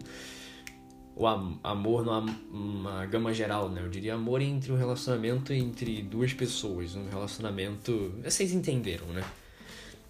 o 1.18 1.26
am 1.26 1.60
amor 1.64 2.06
numa 2.06 3.06
gama 3.08 3.34
geral, 3.34 3.70
né, 3.70 3.82
eu 3.84 3.90
diria 3.90 4.14
amor 4.14 4.40
entre 4.40 4.72
um 4.72 4.78
relacionamento 4.78 5.52
entre 5.52 6.04
duas 6.04 6.32
pessoas, 6.32 6.96
um 6.96 7.10
relacionamento, 7.10 8.14
vocês 8.24 8.54
entenderam, 8.54 9.08
né, 9.08 9.24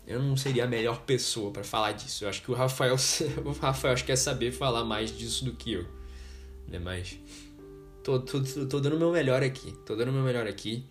eu 0.08 0.24
não 0.24 0.38
seria 0.38 0.64
a 0.64 0.68
melhor 0.68 1.02
pessoa 1.02 1.52
para 1.52 1.66
falar 1.66 1.92
disso. 1.92 2.24
Eu 2.24 2.30
acho 2.30 2.42
que 2.42 2.50
o 2.50 2.54
Rafael, 2.54 2.96
o 3.44 3.52
Rafael 3.52 3.94
acho 3.94 4.04
que 4.04 4.08
quer 4.08 4.16
saber 4.16 4.52
falar 4.52 4.86
mais 4.86 5.16
disso 5.16 5.44
do 5.44 5.52
que 5.52 5.74
eu. 5.74 5.86
Né? 6.66 6.80
Mas 6.80 7.20
tô, 8.02 8.18
tô, 8.20 8.42
tô 8.42 8.80
dando 8.80 8.96
o 8.96 9.00
meu 9.00 9.12
melhor 9.12 9.44
aqui. 9.44 9.74
Tô 9.86 9.98
dando 9.98 10.10
o 10.10 10.14
meu 10.14 10.24
melhor 10.24 10.48
aqui. 10.48 10.86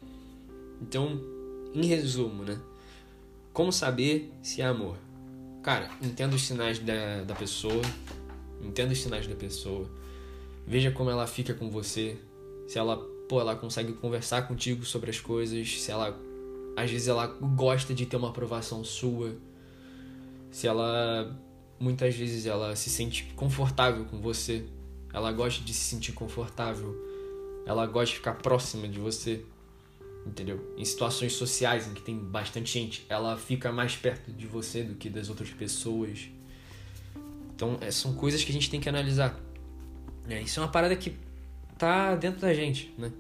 Então, 0.83 1.19
em 1.75 1.87
resumo, 1.87 2.45
né? 2.45 2.61
Como 3.55 3.73
saber 3.73 4.31
se 4.43 4.61
é 4.61 4.67
amor? 4.67 4.99
Cara, 5.63 5.91
entenda 6.03 6.37
os 6.37 6.43
sinais 6.43 6.79
da, 6.79 7.25
da 7.25 7.35
pessoa. 7.35 7.83
Entenda 8.61 8.93
os 8.93 9.01
sinais 9.01 9.27
da 9.27 9.35
pessoa. 9.35 9.89
Veja 10.67 10.91
como 10.91 11.09
ela 11.09 11.27
fica 11.27 11.55
com 11.55 11.71
você. 11.71 12.19
Se 12.69 12.79
ela, 12.79 12.99
pô, 13.27 13.41
ela 13.41 13.57
consegue 13.57 13.95
conversar 13.95 14.47
contigo 14.47 14.85
sobre 14.85 15.09
as 15.09 15.19
coisas. 15.19 15.81
Se 15.81 15.91
ela 15.91 16.26
às 16.77 16.91
vezes 16.91 17.09
ela 17.09 17.27
gosta 17.27 17.95
de 17.95 18.05
ter 18.05 18.17
uma 18.17 18.29
aprovação 18.29 18.85
sua. 18.85 19.35
Se 20.51 20.67
ela 20.67 21.35
muitas 21.81 22.15
vezes 22.15 22.47
ela 22.47 22.75
se 22.77 22.91
sente 22.91 23.25
confortável 23.35 24.05
com 24.05 24.21
você, 24.21 24.65
ela 25.13 25.33
gosta 25.33 25.63
de 25.63 25.73
se 25.73 25.85
sentir 25.85 26.13
confortável, 26.13 26.95
ela 27.67 27.87
gosta 27.87 28.11
de 28.11 28.17
ficar 28.17 28.35
próxima 28.35 28.89
de 28.89 28.99
você, 28.99 29.45
entendeu? 30.27 30.75
Em 30.77 30.85
situações 30.85 31.33
sociais 31.35 31.87
em 31.87 31.95
que 31.95 32.03
tem 32.03 32.19
bastante 32.19 32.73
gente, 32.73 33.05
ela 33.09 33.37
fica 33.37 33.73
mais 33.73 33.97
perto 33.97 34.33
de 34.33 34.47
você 34.47 34.83
do 34.83 34.95
que 34.95 35.11
das 35.11 35.29
outras 35.29 35.51
pessoas. 35.51 36.29
Então, 37.55 37.79
é, 37.81 37.91
são 37.91 38.15
coisas 38.15 38.43
que 38.45 38.51
a 38.51 38.55
gente 38.55 38.71
tem 38.71 38.81
que 38.81 38.89
analisar. 38.89 39.39
É, 40.29 40.41
isso 40.43 40.61
é 40.61 40.63
uma 40.63 40.71
parada 40.71 40.95
que 40.97 41.15
tá 41.79 42.15
dentro 42.15 42.41
da 42.41 42.53
gente, 42.53 42.93
né? 42.99 43.13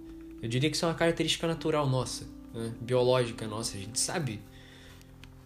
Eu 0.42 0.48
diria 0.48 0.68
que 0.68 0.76
isso 0.76 0.85
é 0.85 0.88
uma 0.88 0.94
característica 0.94 1.46
natural 1.46 1.88
nossa 1.88 2.36
né, 2.56 2.72
biológica 2.80 3.46
nossa, 3.46 3.76
a 3.76 3.80
gente 3.80 4.00
sabe 4.00 4.40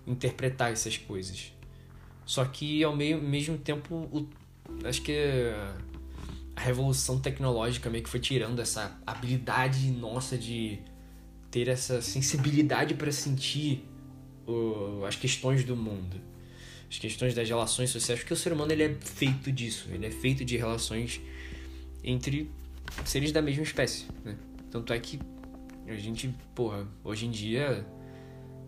interpretar 0.06 0.72
essas 0.72 0.96
coisas. 0.96 1.52
Só 2.24 2.44
que 2.44 2.82
ao 2.84 2.94
meio, 2.94 3.20
mesmo 3.20 3.58
tempo, 3.58 3.94
o, 3.96 4.28
acho 4.84 5.02
que 5.02 5.12
a 6.54 6.60
revolução 6.60 7.18
tecnológica 7.18 7.90
meio 7.90 8.04
que 8.04 8.10
foi 8.10 8.20
tirando 8.20 8.60
essa 8.60 8.96
habilidade 9.04 9.90
nossa 9.90 10.38
de 10.38 10.78
ter 11.50 11.66
essa 11.66 12.00
sensibilidade 12.00 12.94
para 12.94 13.10
sentir 13.10 13.84
o, 14.46 15.04
as 15.04 15.16
questões 15.16 15.64
do 15.64 15.74
mundo, 15.74 16.20
as 16.88 16.98
questões 16.98 17.34
das 17.34 17.48
relações 17.48 17.90
sociais, 17.90 18.20
porque 18.20 18.32
o 18.32 18.36
ser 18.36 18.52
humano 18.52 18.70
ele 18.70 18.84
é 18.84 18.94
feito 19.00 19.50
disso, 19.50 19.88
ele 19.90 20.06
é 20.06 20.10
feito 20.10 20.44
de 20.44 20.56
relações 20.56 21.20
entre 22.04 22.48
seres 23.04 23.32
da 23.32 23.42
mesma 23.42 23.64
espécie, 23.64 24.06
né? 24.24 24.36
Tanto 24.70 24.92
é 24.92 24.98
que 25.00 25.18
a 25.92 25.96
gente, 25.96 26.35
porra, 26.55 26.87
hoje 27.03 27.26
em 27.26 27.31
dia 27.31 27.87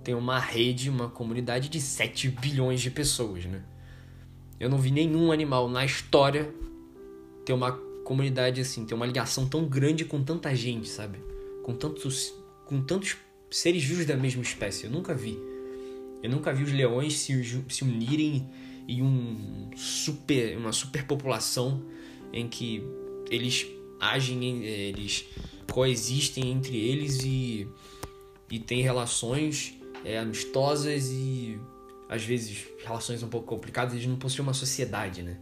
tem 0.03 0.15
uma 0.15 0.39
rede, 0.39 0.91
uma 0.91 1.09
comunidade 1.09 1.69
de 1.69 1.81
7 1.81 2.29
bilhões 2.29 2.81
de 2.81 2.91
pessoas, 2.91 3.45
né? 3.45 3.63
Eu 4.59 4.69
não 4.69 4.79
vi 4.79 4.91
nenhum 4.91 5.33
animal 5.33 5.69
na 5.69 5.85
história 5.85 6.53
ter 7.45 7.53
uma 7.53 7.73
comunidade 8.05 8.61
assim, 8.61 8.85
ter 8.85 8.95
uma 8.95 9.07
ligação 9.07 9.49
tão 9.49 9.65
grande 9.65 10.05
com 10.05 10.23
tanta 10.23 10.55
gente, 10.55 10.89
sabe? 10.89 11.19
Com 11.63 11.75
tantos, 11.75 12.35
com 12.67 12.83
tantos 12.83 13.17
seres 13.51 13.85
vivos 13.85 14.07
da 14.07 14.17
mesma 14.17 14.43
espécie. 14.43 14.85
Eu 14.85 14.91
nunca 14.91 15.15
vi. 15.15 15.39
Eu 16.23 16.31
nunca 16.31 16.53
vi 16.53 16.63
os 16.63 16.73
leões 16.73 17.15
se, 17.15 17.65
se 17.69 17.85
unirem 17.85 18.49
em 18.89 19.03
um 19.03 19.71
super, 19.77 20.57
uma 20.57 20.73
superpopulação 20.73 21.83
em 22.33 22.49
que 22.49 22.83
eles 23.31 23.67
agem, 24.01 24.65
eles 24.65 25.27
coexistem 25.73 26.51
entre 26.51 26.77
eles 26.77 27.21
e, 27.25 27.67
e 28.51 28.59
têm 28.59 28.83
relações 28.83 29.75
é, 30.05 30.19
amistosas 30.19 31.09
e 31.11 31.59
às 32.11 32.23
vezes 32.23 32.67
relações 32.85 33.23
um 33.23 33.29
pouco 33.29 33.47
complicadas, 33.47 33.95
eles 33.95 34.07
não 34.07 34.17
possuem 34.17 34.47
uma 34.47 34.53
sociedade, 34.53 35.23
né? 35.23 35.39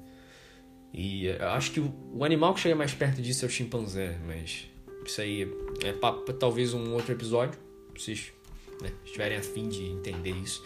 E 0.95 1.27
eu 1.27 1.49
acho 1.49 1.73
que 1.73 1.81
o, 1.81 2.25
animal 2.25 2.55
que 2.55 2.61
chega 2.61 2.77
mais 2.77 2.95
perto 2.95 3.21
disso 3.21 3.45
é 3.45 3.49
o 3.49 3.51
chimpanzé, 3.51 4.21
mas 4.25 4.67
isso 5.05 5.21
aí 5.21 5.53
é 5.83 5.93
para 5.93 6.33
talvez 6.35 6.75
um 6.75 6.93
outro 6.93 7.11
episódio, 7.11 7.59
se 7.99 8.05
vocês 8.05 8.33
né, 8.81 8.93
estiverem 9.05 9.37
afim 9.37 9.69
de 9.69 9.83
entender 9.83 10.31
isso. 10.31 10.65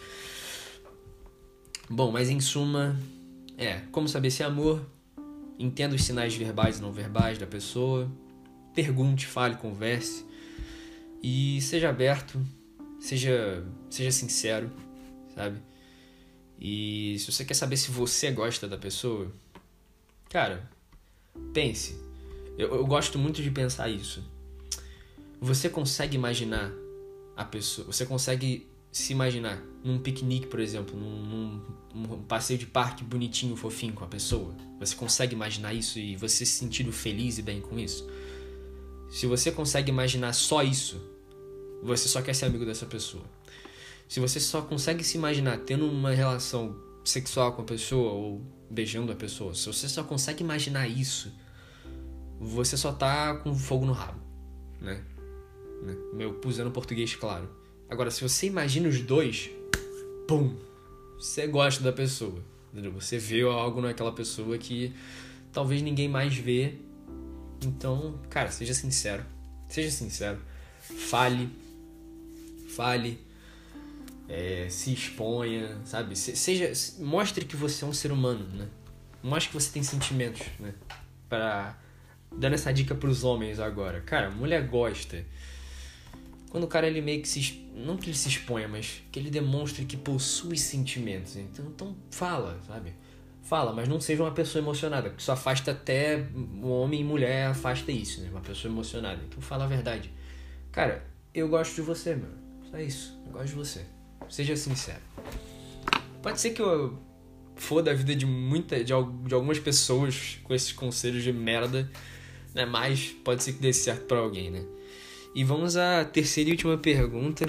Bom, 1.89 2.11
mas 2.11 2.29
em 2.29 2.39
suma, 2.39 2.99
é, 3.57 3.81
como 3.91 4.07
saber 4.07 4.29
se 4.29 4.43
é 4.43 4.45
amor? 4.45 4.85
Entenda 5.57 5.95
os 5.95 6.03
sinais 6.03 6.35
verbais 6.35 6.77
e 6.77 6.81
não 6.83 6.91
verbais 6.91 7.39
da 7.39 7.47
pessoa 7.47 8.07
pergunte, 8.75 9.25
fale, 9.25 9.55
converse 9.55 10.25
e 11.23 11.59
seja 11.61 11.89
aberto, 11.89 12.39
seja, 12.99 13.65
seja 13.89 14.11
sincero, 14.11 14.69
sabe? 15.33 15.59
E 16.59 17.17
se 17.19 17.31
você 17.31 17.43
quer 17.43 17.53
saber 17.53 17.77
se 17.77 17.89
você 17.89 18.31
gosta 18.31 18.67
da 18.67 18.77
pessoa, 18.77 19.31
cara, 20.29 20.69
pense. 21.53 21.97
Eu, 22.57 22.75
eu 22.75 22.85
gosto 22.85 23.17
muito 23.17 23.41
de 23.41 23.49
pensar 23.49 23.89
isso. 23.89 24.23
Você 25.41 25.69
consegue 25.69 26.15
imaginar 26.15 26.71
a 27.35 27.43
pessoa, 27.43 27.87
você 27.87 28.05
consegue 28.05 28.67
se 28.91 29.11
imaginar 29.11 29.61
num 29.83 29.99
piquenique, 29.99 30.47
por 30.47 30.59
exemplo, 30.59 30.97
num, 30.97 31.61
num, 31.93 32.23
passeio 32.23 32.57
de 32.57 32.65
parque 32.65 33.03
bonitinho, 33.03 33.55
fofinho 33.55 33.93
com 33.93 34.05
a 34.05 34.07
pessoa? 34.07 34.55
Você 34.79 34.95
consegue 34.95 35.35
imaginar 35.35 35.73
isso 35.73 35.99
e 35.99 36.15
você 36.15 36.45
se 36.45 36.53
sentir 36.53 36.89
feliz 36.91 37.37
e 37.37 37.41
bem 37.41 37.59
com 37.59 37.77
isso? 37.77 38.07
Se 39.09 39.25
você 39.27 39.51
consegue 39.51 39.89
imaginar 39.89 40.33
só 40.33 40.63
isso, 40.63 41.01
você 41.81 42.07
só 42.07 42.21
quer 42.21 42.33
ser 42.33 42.45
amigo 42.45 42.65
dessa 42.65 42.85
pessoa. 42.85 43.23
Se 44.07 44.19
você 44.19 44.39
só 44.39 44.61
consegue 44.61 45.03
se 45.03 45.17
imaginar 45.17 45.57
tendo 45.59 45.87
uma 45.89 46.11
relação 46.11 46.75
sexual 47.03 47.53
com 47.53 47.61
a 47.61 47.65
pessoa 47.65 48.11
ou 48.11 48.41
beijando 48.69 49.11
a 49.11 49.15
pessoa, 49.15 49.53
se 49.53 49.67
você 49.67 49.87
só 49.87 50.03
consegue 50.03 50.43
imaginar 50.43 50.87
isso, 50.87 51.31
você 52.39 52.75
só 52.77 52.91
tá 52.91 53.35
com 53.35 53.55
fogo 53.55 53.85
no 53.85 53.93
rabo, 53.93 54.19
né? 54.81 55.03
né? 55.81 55.95
Meu 56.13 56.39
usando 56.45 56.71
português 56.71 57.15
claro. 57.15 57.49
Agora, 57.89 58.09
se 58.11 58.21
você 58.21 58.47
imagina 58.47 58.89
os 58.89 58.99
dois, 58.99 59.49
pum, 60.27 60.55
você 61.17 61.47
gosta 61.47 61.83
da 61.83 61.93
pessoa. 61.93 62.43
Entendeu? 62.73 62.91
Você 62.91 63.17
vê 63.17 63.41
algo 63.41 63.79
naquela 63.79 64.11
pessoa 64.11 64.57
que 64.57 64.93
talvez 65.53 65.81
ninguém 65.81 66.09
mais 66.09 66.35
vê 66.35 66.75
então, 67.67 68.19
cara, 68.29 68.51
seja 68.51 68.73
sincero. 68.73 69.25
Seja 69.67 69.91
sincero. 69.91 70.39
Fale. 70.79 71.49
Fale. 72.75 73.19
É, 74.27 74.67
se 74.69 74.91
exponha, 74.91 75.77
sabe? 75.85 76.15
seja, 76.15 76.71
mostre 76.99 77.45
que 77.45 77.55
você 77.55 77.85
é 77.85 77.87
um 77.87 77.93
ser 77.93 78.11
humano, 78.11 78.43
né? 78.55 78.67
Mostre 79.21 79.49
que 79.49 79.53
você 79.53 79.71
tem 79.71 79.83
sentimentos, 79.83 80.41
né? 80.59 80.73
Para 81.29 81.77
dando 82.31 82.53
essa 82.53 82.73
dica 82.73 82.95
para 82.95 83.09
os 83.09 83.23
homens 83.23 83.59
agora. 83.59 84.01
Cara, 84.01 84.31
mulher 84.31 84.67
gosta 84.67 85.23
quando 86.55 86.63
o 86.63 86.67
cara 86.67 86.87
ele 86.87 87.01
meio 87.01 87.21
que 87.21 87.27
se 87.27 87.67
não 87.75 87.97
que 87.97 88.09
ele 88.09 88.17
se 88.17 88.29
exponha, 88.29 88.65
mas 88.65 89.03
que 89.11 89.19
ele 89.19 89.29
demonstre 89.29 89.83
que 89.83 89.97
possui 89.97 90.57
sentimentos. 90.57 91.35
Então, 91.35 91.65
então 91.65 91.95
fala, 92.09 92.57
sabe? 92.65 92.93
Fala, 93.45 93.71
mas 93.71 93.87
não 93.87 94.01
seja 94.01 94.23
uma 94.23 94.31
pessoa 94.31 94.59
emocionada, 94.59 95.09
porque 95.09 95.21
isso 95.21 95.31
afasta 95.31 95.69
até 95.69 96.25
o 96.63 96.67
homem 96.67 97.01
e 97.01 97.03
mulher 97.03 97.45
afasta 97.45 97.91
isso, 97.91 98.19
né? 98.21 98.29
Uma 98.31 98.41
pessoa 98.41 98.73
emocionada. 98.73 99.21
Então 99.23 99.39
fala 99.39 99.65
a 99.65 99.67
verdade. 99.67 100.11
Cara, 100.71 101.05
eu 101.31 101.47
gosto 101.47 101.75
de 101.75 101.81
você, 101.81 102.15
meu. 102.15 102.31
Só 102.71 102.79
isso. 102.79 103.15
Eu 103.23 103.33
gosto 103.33 103.49
de 103.49 103.53
você. 103.53 103.85
Seja 104.29 104.55
sincero. 104.55 105.01
Pode 106.23 106.41
ser 106.41 106.49
que 106.49 106.61
eu 106.61 106.97
foda 107.55 107.91
a 107.91 107.93
vida 107.93 108.15
de 108.15 108.25
muita 108.25 108.77
de, 108.77 108.85
de 108.85 109.33
algumas 109.35 109.59
pessoas 109.59 110.39
com 110.43 110.51
esses 110.51 110.71
conselhos 110.71 111.23
de 111.23 111.31
merda, 111.31 111.87
né? 112.51 112.65
Mas 112.65 113.15
pode 113.23 113.43
ser 113.43 113.53
que 113.53 113.59
dê 113.59 113.71
certo 113.71 114.07
para 114.07 114.17
alguém, 114.17 114.49
né? 114.49 114.65
E 115.35 115.43
vamos 115.43 115.77
à 115.77 116.03
terceira 116.03 116.49
e 116.49 116.53
última 116.53 116.79
pergunta 116.79 117.45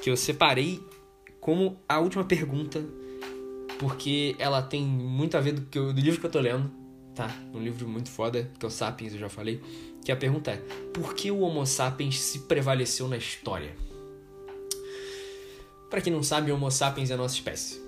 que 0.00 0.08
eu 0.08 0.16
separei 0.16 0.82
como 1.40 1.78
a 1.86 1.98
última 1.98 2.24
pergunta 2.24 2.82
porque 3.84 4.34
ela 4.38 4.62
tem 4.62 4.82
muito 4.82 5.36
a 5.36 5.42
ver 5.42 5.52
do, 5.52 5.60
que 5.60 5.78
eu, 5.78 5.92
do 5.92 6.00
livro 6.00 6.18
que 6.18 6.24
eu 6.24 6.30
tô 6.30 6.40
lendo, 6.40 6.72
tá? 7.14 7.30
Um 7.52 7.60
livro 7.60 7.86
muito 7.86 8.08
foda, 8.08 8.50
que 8.58 8.64
é 8.64 8.66
o 8.66 8.70
Sapiens, 8.70 9.12
eu 9.12 9.18
já 9.18 9.28
falei. 9.28 9.60
Que 10.02 10.10
a 10.10 10.16
pergunta 10.16 10.52
é: 10.52 10.56
por 10.94 11.12
que 11.12 11.30
o 11.30 11.40
Homo 11.40 11.66
sapiens 11.66 12.18
se 12.18 12.40
prevaleceu 12.40 13.06
na 13.06 13.18
história? 13.18 13.76
Para 15.90 16.00
quem 16.00 16.10
não 16.10 16.22
sabe, 16.22 16.50
o 16.50 16.54
Homo 16.54 16.70
sapiens 16.70 17.10
é 17.10 17.14
a 17.14 17.18
nossa 17.18 17.34
espécie. 17.34 17.78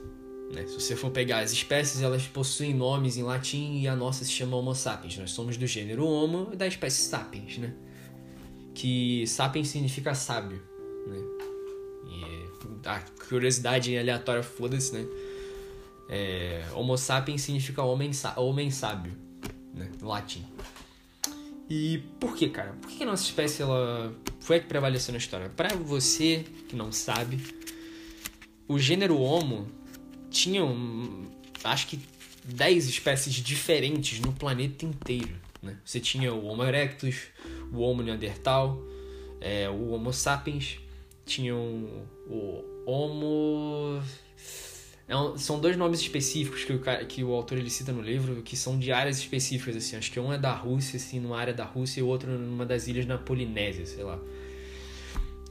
Né? 0.53 0.67
Se 0.67 0.75
você 0.75 0.95
for 0.95 1.11
pegar 1.11 1.39
as 1.39 1.51
espécies, 1.51 2.03
elas 2.03 2.27
possuem 2.27 2.75
nomes 2.75 3.17
em 3.17 3.23
latim 3.23 3.81
e 3.81 3.89
a 3.89 3.97
nossa 3.97 4.23
se 4.23 4.31
chama 4.31 4.55
Homo 4.55 4.75
sapiens. 4.75 5.17
Nós 5.17 5.31
somos 5.31 5.57
do 5.57 5.67
gênero 5.67 6.07
Homo 6.07 6.51
e 6.53 6.57
da 6.57 6.67
espécie 6.67 7.01
sapiens, 7.09 7.57
né? 7.57 7.75
Que 8.75 9.27
sapiens 9.27 9.69
significa 9.69 10.15
sábio, 10.15 10.61
né? 11.07 11.19
E 12.11 12.87
a 12.87 13.01
curiosidade 13.31 13.97
aleatória, 13.97 14.43
foda-se, 14.43 14.93
né? 14.93 15.07
É, 16.09 16.65
homo 16.73 16.97
sapiens 16.97 17.43
significa 17.43 17.83
homem, 17.83 18.11
homem 18.37 18.71
sábio, 18.71 19.13
né, 19.75 19.91
latim. 20.01 20.45
E 21.69 21.99
por 22.21 22.37
que, 22.37 22.49
cara? 22.49 22.73
Por 22.81 22.91
que 22.91 23.03
a 23.03 23.07
nossa 23.07 23.25
espécie 23.25 23.63
ela 23.63 24.15
foi 24.41 24.57
a 24.57 24.61
que 24.61 24.67
prevaleceu 24.67 25.13
na 25.13 25.19
história? 25.19 25.49
Para 25.49 25.75
você 25.75 26.45
que 26.69 26.77
não 26.77 26.93
sabe, 26.93 27.41
o 28.69 28.79
gênero 28.79 29.21
Homo 29.21 29.67
tinha, 30.31 30.65
um, 30.65 31.25
acho 31.65 31.89
que 31.89 31.99
10 32.45 32.87
espécies 32.87 33.35
diferentes 33.35 34.21
no 34.21 34.33
planeta 34.33 34.85
inteiro. 34.85 35.35
Né? 35.61 35.77
Você 35.85 35.99
tinha 35.99 36.33
o 36.33 36.47
Homo 36.47 36.63
erectus, 36.63 37.23
o 37.73 37.81
Homo 37.81 38.03
neandertal, 38.03 38.81
é, 39.41 39.69
o 39.69 39.91
Homo 39.91 40.13
sapiens, 40.13 40.79
tinham 41.25 41.59
o 42.29 42.65
Homo 42.87 44.01
é 45.09 45.17
um, 45.17 45.39
são 45.39 45.61
dois 45.61 45.77
nomes 45.77 46.01
específicos 46.01 46.65
que 46.65 46.73
o, 46.73 46.81
que 47.07 47.25
o 47.25 47.33
autor 47.33 47.59
ele 47.59 47.71
cita 47.71 47.93
no 47.93 48.03
livro, 48.03 48.43
que 48.43 48.57
são 48.57 48.79
de 48.79 48.91
áreas 48.91 49.19
específicas, 49.19 49.77
assim. 49.77 49.97
Acho 49.97 50.11
que 50.11 50.19
um 50.19 50.33
é 50.33 50.39
da 50.39 50.53
Rússia, 50.53 50.97
assim, 50.97 51.21
numa 51.21 51.39
área 51.39 51.55
da 51.55 51.65
Rússia, 51.65 52.01
e 52.01 52.03
o 52.03 52.07
outro 52.09 52.31
numa 52.31 52.67
das 52.67 52.89
ilhas 52.89 53.07
na 53.07 53.17
Polinésia, 53.17 53.87
sei 53.87 54.03
lá. 54.03 54.19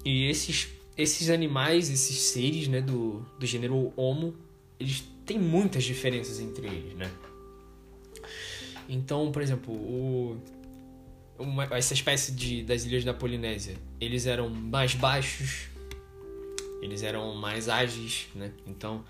E 0.04 0.30
esses, 0.30 0.68
esses 0.98 1.30
animais, 1.30 1.90
esses 1.90 2.18
seres, 2.18 2.68
né, 2.68 2.82
do, 2.82 3.26
do 3.40 3.46
gênero 3.46 3.94
Homo, 3.96 4.36
eles 4.78 5.06
têm 5.26 5.40
muitas 5.40 5.86
diferenças 5.86 6.40
entre 6.42 6.68
eles, 6.68 6.94
né? 6.94 7.10
Então, 8.90 9.32
por 9.32 9.42
exemplo, 9.42 9.74
o, 9.74 10.38
uma, 11.40 11.64
essa 11.72 11.94
espécie 11.94 12.34
de, 12.34 12.62
das 12.62 12.84
ilhas 12.84 13.06
da 13.06 13.14
Polinésia, 13.14 13.78
eles 14.02 14.28
eram 14.28 14.50
mais 14.50 14.94
baixos, 14.94 15.70
eles 16.82 17.04
eram 17.04 17.34
mais 17.36 17.70
ágeis, 17.70 18.28
né? 18.36 18.52
Então, 18.68 19.04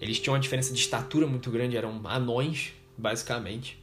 eles 0.00 0.18
tinham 0.18 0.34
uma 0.34 0.40
diferença 0.40 0.72
de 0.72 0.80
estatura 0.80 1.26
muito 1.26 1.50
grande, 1.50 1.76
eram 1.76 2.00
anões, 2.06 2.72
basicamente. 2.96 3.78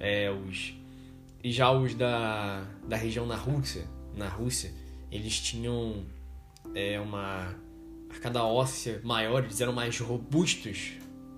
É, 0.00 0.30
os, 0.30 0.74
e 1.44 1.52
já 1.52 1.70
os 1.70 1.94
da, 1.94 2.66
da 2.88 2.96
região 2.96 3.26
na 3.26 3.36
Rússia, 3.36 3.86
na 4.16 4.28
Rússia, 4.28 4.72
eles 5.10 5.38
tinham 5.38 6.04
é, 6.74 6.98
uma 6.98 7.54
arcada 8.10 8.42
óssea 8.42 9.00
maior, 9.04 9.44
eles 9.44 9.60
eram 9.60 9.72
mais 9.72 9.98
robustos 9.98 10.92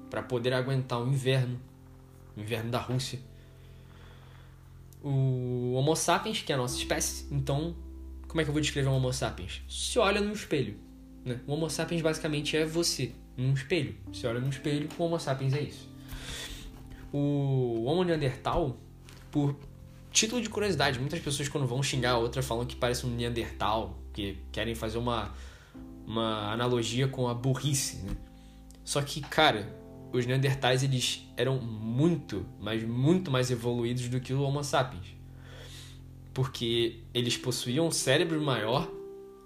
para 0.09 0.23
poder 0.23 0.53
aguentar 0.53 1.03
o 1.03 1.09
inverno, 1.09 1.61
o 2.37 2.41
inverno 2.41 2.71
da 2.71 2.79
Rússia. 2.79 3.19
O 5.03 5.73
Homo 5.75 5.97
sapiens, 5.97 6.43
que 6.43 6.53
é 6.53 6.55
a 6.55 6.59
nossa 6.59 6.77
espécie, 6.77 7.27
então, 7.31 7.77
como 8.29 8.41
é 8.41 8.45
que 8.45 8.51
eu 8.51 8.55
vou 8.55 8.63
descrever 8.63 8.89
o 8.89 8.93
Homo 8.93 9.13
sapiens? 9.13 9.63
Se 9.69 9.99
olha 9.99 10.21
no 10.21 10.33
espelho. 10.33 10.77
Né? 11.25 11.41
O 11.47 11.53
Homo 11.53 11.69
sapiens 11.69 12.01
basicamente 12.01 12.57
é 12.57 12.65
você 12.65 13.13
num 13.37 13.53
espelho. 13.53 13.95
Você 14.13 14.27
olha 14.27 14.41
num 14.41 14.49
espelho, 14.49 14.89
o 14.99 15.03
Homo 15.03 15.19
sapiens 15.19 15.53
é 15.55 15.61
isso. 15.61 15.89
O 17.13 17.85
Homo 17.85 18.05
neandertal, 18.05 18.77
por 19.31 19.57
título 20.11 20.41
de 20.41 20.49
curiosidade, 20.49 20.99
muitas 20.99 21.21
pessoas 21.21 21.49
quando 21.49 21.67
vão 21.67 21.83
xingar 21.83 22.13
a 22.13 22.19
outra 22.19 22.43
falam 22.43 22.65
que 22.65 22.77
parece 22.77 23.07
um 23.07 23.11
neandertal, 23.11 23.99
que 24.13 24.39
querem 24.53 24.75
fazer 24.75 24.99
uma, 24.99 25.33
uma 26.07 26.53
analogia 26.53 27.09
com 27.09 27.29
a 27.29 27.35
burrice, 27.35 27.99
né? 27.99 28.17
Só 28.85 29.01
que, 29.01 29.21
cara, 29.21 29.75
os 30.13 30.27
neandertais 30.27 30.83
eles 30.83 31.27
eram 31.37 31.59
muito, 31.59 32.47
mas 32.61 32.83
muito 32.85 33.31
mais 33.31 33.51
evoluídos 33.51 34.09
do 34.09 34.21
que 34.21 34.33
o 34.33 34.43
Homo 34.43 34.63
sapiens. 34.63 35.07
Porque 36.33 37.01
eles 37.13 37.37
possuíam 37.37 37.87
um 37.87 37.91
cérebro 37.91 38.41
maior 38.43 38.91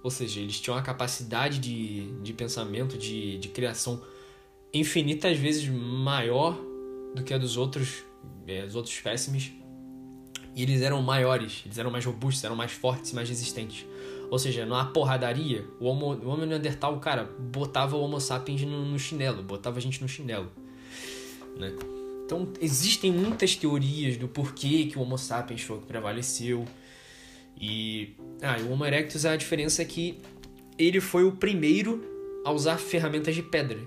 ou 0.02 0.10
seja, 0.10 0.40
eles 0.40 0.60
tinham 0.60 0.76
uma 0.76 0.82
capacidade 0.82 1.58
de, 1.58 2.12
de 2.22 2.32
pensamento, 2.32 2.96
de, 2.96 3.38
de 3.38 3.48
criação 3.48 4.02
infinitas 4.72 5.36
vezes 5.38 5.68
maior 5.68 6.58
do 7.14 7.22
que 7.22 7.32
a 7.32 7.38
dos 7.38 7.56
outros, 7.56 8.04
é, 8.46 8.64
dos 8.64 8.74
outros 8.74 8.94
espécimes. 8.94 9.52
E 10.54 10.62
eles 10.62 10.82
eram 10.82 11.00
maiores, 11.02 11.62
eles 11.64 11.78
eram 11.78 11.90
mais 11.90 12.04
robustos, 12.04 12.42
eram 12.42 12.56
mais 12.56 12.72
fortes, 12.72 13.12
mais 13.12 13.28
resistentes. 13.28 13.86
Ou 14.30 14.38
seja, 14.38 14.66
na 14.66 14.84
porradaria, 14.84 15.64
o 15.80 15.86
Homo, 15.86 16.14
o 16.14 16.28
Homo 16.28 16.44
Neandertal, 16.44 16.98
cara, 17.00 17.24
botava 17.24 17.96
o 17.96 18.00
Homo 18.00 18.20
sapiens 18.20 18.62
no, 18.62 18.84
no 18.84 18.98
chinelo, 18.98 19.42
botava 19.42 19.78
a 19.78 19.80
gente 19.80 20.02
no 20.02 20.08
chinelo. 20.08 20.50
Né? 21.56 21.74
Então, 22.24 22.46
existem 22.60 23.10
muitas 23.10 23.56
teorias 23.56 24.16
do 24.16 24.28
porquê 24.28 24.86
que 24.86 24.98
o 24.98 25.02
Homo 25.02 25.16
sapiens 25.16 25.62
foi 25.62 25.78
que 25.78 25.86
prevaleceu. 25.86 26.66
E 27.60 28.16
ah, 28.42 28.56
o 28.62 28.72
Homo 28.72 28.84
erectus 28.84 29.26
a 29.26 29.36
diferença 29.36 29.82
é 29.82 29.84
que 29.84 30.18
ele 30.78 31.00
foi 31.00 31.24
o 31.24 31.32
primeiro 31.32 32.04
a 32.44 32.52
usar 32.52 32.78
ferramentas 32.78 33.34
de 33.34 33.42
pedra, 33.42 33.78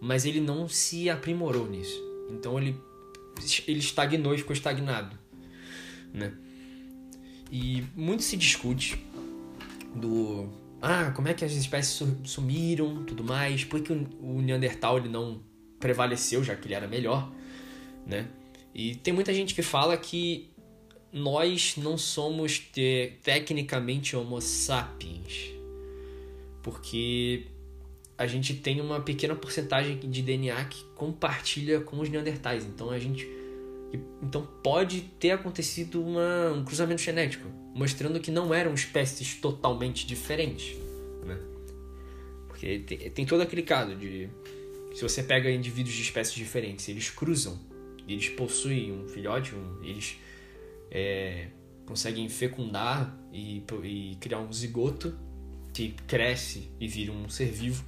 mas 0.00 0.24
ele 0.24 0.40
não 0.40 0.68
se 0.68 1.08
aprimorou 1.08 1.68
nisso. 1.68 2.02
Então 2.30 2.58
ele 2.58 2.76
ele 3.66 3.78
estagnou 3.78 4.34
e 4.34 4.38
ficou 4.38 4.52
estagnado, 4.52 5.18
né? 6.12 6.32
E 7.50 7.84
muito 7.96 8.22
se 8.22 8.36
discute 8.36 9.02
do 9.94 10.48
ah, 10.82 11.10
como 11.14 11.28
é 11.28 11.34
que 11.34 11.44
as 11.44 11.52
espécies 11.52 12.02
sumiram, 12.24 13.04
tudo 13.04 13.24
mais, 13.24 13.64
por 13.64 13.80
que 13.80 13.92
o 13.92 14.40
Neandertal 14.40 14.98
ele 14.98 15.08
não 15.08 15.42
prevaleceu, 15.78 16.44
já 16.44 16.54
que 16.54 16.66
ele 16.66 16.74
era 16.74 16.86
melhor, 16.86 17.32
né? 18.06 18.28
E 18.74 18.94
tem 18.94 19.12
muita 19.12 19.34
gente 19.34 19.54
que 19.54 19.62
fala 19.62 19.96
que 19.96 20.49
nós 21.12 21.74
não 21.76 21.98
somos 21.98 22.58
te, 22.58 23.12
tecnicamente 23.22 24.16
Homo 24.16 24.40
sapiens, 24.40 25.50
porque 26.62 27.46
a 28.16 28.26
gente 28.26 28.54
tem 28.54 28.80
uma 28.80 29.00
pequena 29.00 29.34
porcentagem 29.34 29.98
de 29.98 30.22
DNA 30.22 30.64
que 30.66 30.84
compartilha 30.94 31.80
com 31.80 31.98
os 32.00 32.08
neandertais. 32.08 32.64
Então 32.64 32.90
a 32.90 32.98
gente 32.98 33.26
então 34.22 34.46
pode 34.62 35.00
ter 35.18 35.32
acontecido 35.32 36.02
uma, 36.02 36.52
um 36.52 36.64
cruzamento 36.64 37.02
genético, 37.02 37.48
mostrando 37.74 38.20
que 38.20 38.30
não 38.30 38.54
eram 38.54 38.72
espécies 38.74 39.34
totalmente 39.34 40.06
diferentes, 40.06 40.76
né? 41.24 41.38
Porque 42.46 42.78
tem, 42.80 43.10
tem 43.10 43.26
todo 43.26 43.40
aquele 43.40 43.62
caso 43.62 43.96
de 43.96 44.28
se 44.94 45.02
você 45.02 45.22
pega 45.22 45.50
indivíduos 45.50 45.94
de 45.94 46.02
espécies 46.02 46.34
diferentes, 46.34 46.88
eles 46.88 47.10
cruzam, 47.10 47.58
eles 48.06 48.28
possuem 48.28 48.92
um 48.92 49.08
filhote, 49.08 49.54
um, 49.54 49.82
eles 49.82 50.16
é, 50.90 51.48
conseguem 51.86 52.28
fecundar 52.28 53.16
e, 53.32 53.62
e 53.84 54.16
criar 54.20 54.40
um 54.40 54.52
zigoto 54.52 55.16
que 55.72 55.94
cresce 56.06 56.68
e 56.80 56.88
vira 56.88 57.12
um 57.12 57.28
ser 57.28 57.50
vivo. 57.50 57.84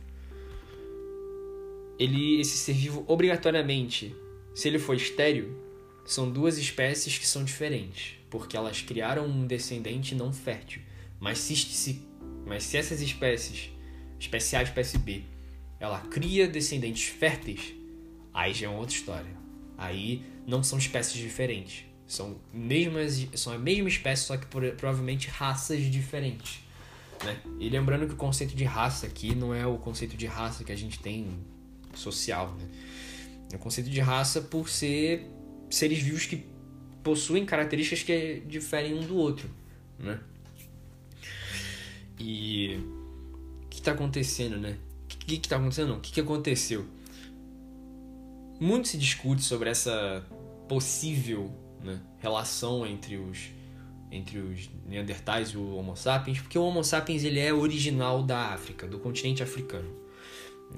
Ele, 1.99 2.41
esse 2.41 2.57
ser 2.57 2.73
vivo, 2.73 3.05
obrigatoriamente, 3.07 4.15
se 4.55 4.69
ele 4.69 4.79
for 4.79 4.97
estéreo, 4.97 5.57
são 6.05 6.31
duas 6.31 6.59
espécies 6.59 7.19
que 7.19 7.27
são 7.27 7.45
diferentes, 7.45 8.17
porque 8.31 8.57
elas 8.57 8.81
criaram 8.81 9.27
um 9.27 9.47
descendente 9.47 10.15
não 10.15 10.33
fértil. 10.33 10.83
Mas 11.21 11.39
se, 11.39 11.55
se, 11.55 12.03
mas 12.47 12.65
se 12.65 12.77
essas 12.77 13.01
espécies, 13.01 13.71
espécie 14.19 14.57
A 14.57 14.61
e 14.61 14.65
espécie 14.65 14.99
B, 14.99 15.23
ela 15.79 16.01
cria 16.01 16.49
descendentes 16.49 17.05
férteis, 17.05 17.75
aí 18.33 18.53
já 18.53 18.67
é 18.67 18.71
outra 18.71 18.95
história. 18.95 19.43
Aí 19.77 20.25
não 20.47 20.63
são 20.63 20.79
espécies 20.79 21.21
diferentes. 21.21 21.85
São, 22.13 22.37
mesmas, 22.53 23.27
são 23.35 23.55
a 23.55 23.59
mesma 23.59 23.89
espécie, 23.89 24.25
só 24.25 24.37
que 24.37 24.45
por, 24.45 24.63
provavelmente 24.73 25.29
raças 25.29 25.81
diferentes. 25.85 26.61
Né? 27.25 27.41
E 27.59 27.71
lembrando 27.71 28.07
que 28.07 28.13
o 28.13 28.17
conceito 28.19 28.55
de 28.55 28.65
raça 28.65 29.07
aqui 29.07 29.35
não 29.35 29.55
é 29.55 29.67
o 29.67 29.79
conceito 29.79 30.15
de 30.15 30.27
raça 30.27 30.63
que 30.63 30.71
a 30.71 30.77
gente 30.77 30.99
tem 30.99 31.39
social. 31.95 32.55
Né? 32.59 32.69
O 33.55 33.59
conceito 33.59 33.89
de 33.89 33.99
raça 33.99 34.43
por 34.43 34.69
ser 34.69 35.27
seres 35.71 36.01
vivos 36.01 36.27
que 36.27 36.45
possuem 37.03 37.47
características 37.47 38.03
que 38.03 38.43
diferem 38.47 38.93
um 38.93 39.07
do 39.07 39.17
outro, 39.17 39.49
né? 39.99 40.21
E 42.19 42.79
o 43.65 43.69
que 43.71 43.79
está 43.79 43.93
acontecendo, 43.93 44.59
né? 44.59 44.77
O 45.05 45.07
que 45.07 45.35
está 45.35 45.57
acontecendo? 45.57 45.95
O 45.95 46.01
que, 46.01 46.13
que 46.13 46.21
aconteceu? 46.21 46.85
Muito 48.61 48.89
se 48.89 48.99
discute 48.99 49.43
sobre 49.43 49.71
essa 49.71 50.23
possível 50.69 51.62
né, 51.83 52.01
relação 52.19 52.87
entre 52.87 53.17
os 53.17 53.51
entre 54.11 54.39
os 54.39 54.69
Neandertais 54.87 55.51
e 55.51 55.57
o 55.57 55.75
Homo 55.75 55.97
sapiens, 55.97 56.39
porque 56.39 56.59
o 56.59 56.63
Homo 56.63 56.85
sapiens 56.85 57.25
ele 57.25 57.41
é 57.41 57.51
original 57.51 58.23
da 58.23 58.53
África, 58.53 58.87
do 58.87 58.99
continente 58.99 59.43
africano. 59.43 59.91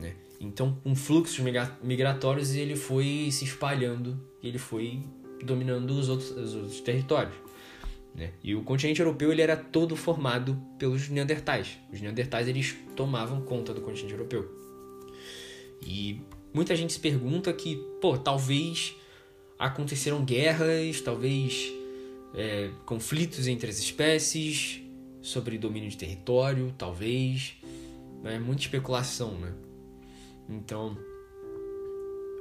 Né? 0.00 0.14
Então, 0.40 0.78
com 0.84 0.94
fluxos 0.94 1.44
migratórios, 1.82 2.54
ele 2.54 2.76
foi 2.76 3.28
se 3.32 3.44
espalhando, 3.44 4.16
ele 4.40 4.56
foi 4.56 5.02
dominando 5.42 5.90
os 5.90 6.08
outros, 6.08 6.30
os 6.30 6.54
outros 6.54 6.80
territórios. 6.80 7.34
Né? 8.14 8.30
E 8.42 8.54
o 8.54 8.62
continente 8.62 9.00
europeu 9.00 9.32
ele 9.32 9.42
era 9.42 9.56
todo 9.56 9.96
formado 9.96 10.56
pelos 10.78 11.08
Neandertais. 11.08 11.78
Os 11.92 12.00
Neandertais 12.00 12.46
eles 12.46 12.76
tomavam 12.94 13.40
conta 13.40 13.74
do 13.74 13.80
continente 13.80 14.12
europeu. 14.12 14.48
E 15.84 16.20
muita 16.52 16.76
gente 16.76 16.92
se 16.92 17.00
pergunta 17.00 17.52
que, 17.52 17.76
pô, 18.00 18.16
talvez 18.16 18.94
aconteceram 19.58 20.24
guerras, 20.24 21.00
talvez 21.00 21.72
é, 22.34 22.70
conflitos 22.84 23.46
entre 23.46 23.70
as 23.70 23.78
espécies, 23.78 24.80
sobre 25.22 25.56
domínio 25.56 25.88
de 25.88 25.96
território, 25.96 26.74
talvez. 26.76 27.56
É 28.24 28.38
muita 28.38 28.62
especulação, 28.62 29.32
né? 29.38 29.52
Então, 30.48 30.96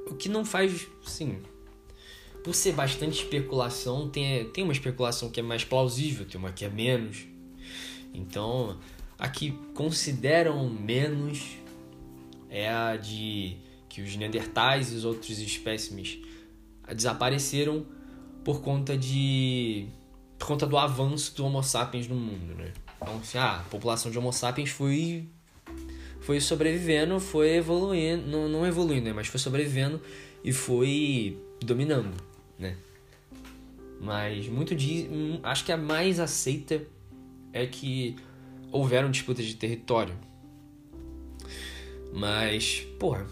o 0.07 0.15
que 0.15 0.27
não 0.27 0.43
faz, 0.43 0.87
sim, 1.05 1.39
por 2.43 2.53
ser 2.53 2.73
bastante 2.73 3.23
especulação, 3.23 4.09
tem, 4.09 4.49
tem 4.49 4.63
uma 4.63 4.73
especulação 4.73 5.29
que 5.29 5.39
é 5.39 5.43
mais 5.43 5.63
plausível, 5.63 6.25
tem 6.25 6.39
uma 6.39 6.51
que 6.51 6.65
é 6.65 6.69
menos. 6.69 7.25
Então, 8.13 8.77
a 9.17 9.29
que 9.29 9.51
consideram 9.73 10.69
menos 10.69 11.57
é 12.49 12.69
a 12.69 12.97
de 12.97 13.57
que 13.87 14.01
os 14.01 14.15
neandertais 14.15 14.91
e 14.91 14.95
os 14.95 15.05
outros 15.05 15.39
espécimes 15.39 16.19
desapareceram 16.95 17.85
por 18.43 18.61
conta 18.61 18.97
de 18.97 19.87
por 20.37 20.47
conta 20.47 20.67
do 20.67 20.77
avanço 20.77 21.35
do 21.35 21.45
Homo 21.45 21.63
sapiens 21.63 22.07
no 22.07 22.15
mundo, 22.15 22.55
né? 22.55 22.73
Então, 23.01 23.17
assim, 23.17 23.37
ah, 23.37 23.59
a 23.59 23.69
população 23.69 24.11
de 24.11 24.17
Homo 24.17 24.33
sapiens 24.33 24.69
foi 24.69 25.25
foi 26.19 26.39
sobrevivendo, 26.39 27.19
foi 27.19 27.55
evoluindo, 27.55 28.27
não, 28.27 28.47
não 28.47 28.65
evoluindo, 28.65 29.05
né? 29.05 29.13
Mas 29.13 29.27
foi 29.27 29.39
sobrevivendo 29.39 30.01
e 30.43 30.51
foi 30.51 31.37
dominando, 31.61 32.13
né? 32.57 32.75
Mas 33.99 34.47
muito 34.47 34.75
diz, 34.75 35.07
acho 35.43 35.63
que 35.63 35.71
a 35.71 35.77
mais 35.77 36.19
aceita 36.19 36.81
é 37.53 37.65
que 37.65 38.15
houveram 38.71 39.09
disputas 39.09 39.45
de 39.45 39.55
território. 39.55 40.13
Mas, 42.13 42.81
porra, 42.99 43.25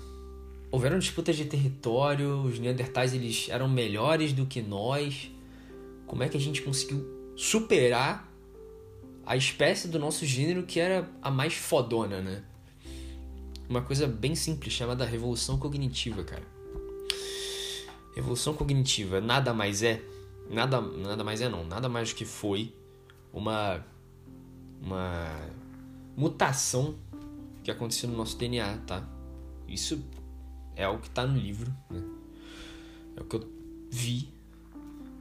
houveram 0.71 0.97
disputas 0.97 1.35
de 1.35 1.45
território, 1.45 2.41
os 2.43 2.57
Neandertais 2.57 3.13
eles 3.13 3.47
eram 3.49 3.67
melhores 3.67 4.31
do 4.31 4.45
que 4.45 4.61
nós. 4.61 5.29
Como 6.07 6.23
é 6.23 6.29
que 6.29 6.37
a 6.37 6.39
gente 6.39 6.61
conseguiu 6.61 7.05
superar 7.35 8.31
a 9.25 9.35
espécie 9.35 9.87
do 9.87 9.99
nosso 9.99 10.25
gênero 10.25 10.63
que 10.63 10.79
era 10.79 11.09
a 11.21 11.29
mais 11.29 11.53
fodona, 11.53 12.21
né? 12.21 12.43
Uma 13.69 13.81
coisa 13.81 14.07
bem 14.07 14.35
simples 14.35 14.73
chamada 14.73 15.05
revolução 15.05 15.57
cognitiva, 15.57 16.23
cara. 16.23 16.43
Revolução 18.15 18.53
cognitiva 18.53 19.21
nada 19.21 19.53
mais 19.53 19.83
é, 19.83 20.01
nada, 20.49 20.81
nada 20.81 21.23
mais 21.23 21.41
é 21.41 21.47
não, 21.47 21.65
nada 21.65 21.87
mais 21.87 22.09
do 22.09 22.15
que 22.15 22.25
foi 22.25 22.73
uma 23.33 23.85
uma 24.81 25.39
mutação 26.17 26.95
que 27.63 27.69
aconteceu 27.69 28.09
no 28.09 28.17
nosso 28.17 28.37
DNA, 28.37 28.77
tá? 28.79 29.07
Isso 29.67 30.03
é 30.81 30.87
o 30.87 30.97
que 30.97 31.07
está 31.07 31.25
no 31.25 31.37
livro, 31.37 31.71
né? 31.89 32.01
é 33.15 33.21
o 33.21 33.25
que 33.25 33.35
eu 33.35 33.49
vi. 33.89 34.29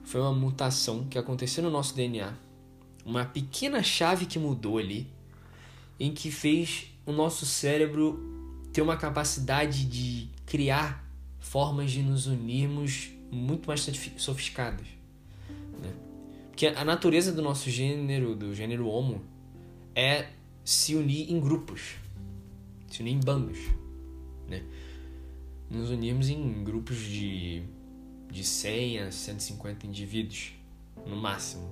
Foi 0.04 0.20
uma 0.20 0.32
mutação 0.32 1.04
que 1.04 1.18
aconteceu 1.18 1.62
no 1.62 1.70
nosso 1.70 1.94
DNA, 1.94 2.32
uma 3.04 3.24
pequena 3.24 3.82
chave 3.82 4.26
que 4.26 4.38
mudou 4.38 4.78
ali, 4.78 5.06
em 5.98 6.12
que 6.12 6.30
fez 6.30 6.86
o 7.04 7.12
nosso 7.12 7.44
cérebro 7.44 8.18
ter 8.72 8.82
uma 8.82 8.96
capacidade 8.96 9.84
de 9.84 10.28
criar 10.46 11.04
formas 11.38 11.90
de 11.90 12.02
nos 12.02 12.26
unirmos 12.26 13.10
muito 13.30 13.66
mais 13.66 13.80
sofisticadas. 14.16 14.86
Né? 15.80 15.92
Porque 16.50 16.66
a 16.66 16.84
natureza 16.84 17.32
do 17.32 17.42
nosso 17.42 17.70
gênero, 17.70 18.34
do 18.34 18.54
gênero 18.54 18.88
Homo, 18.88 19.22
é 19.94 20.28
se 20.64 20.94
unir 20.94 21.30
em 21.30 21.40
grupos, 21.40 21.96
se 22.88 23.00
unir 23.02 23.12
em 23.12 23.20
bandos. 23.20 23.58
Nos 25.70 25.88
unimos 25.88 26.28
em 26.28 26.64
grupos 26.64 26.98
de, 26.98 27.62
de 28.28 28.42
100 28.42 28.98
a 28.98 29.12
150 29.12 29.86
indivíduos, 29.86 30.52
no 31.06 31.14
máximo. 31.14 31.70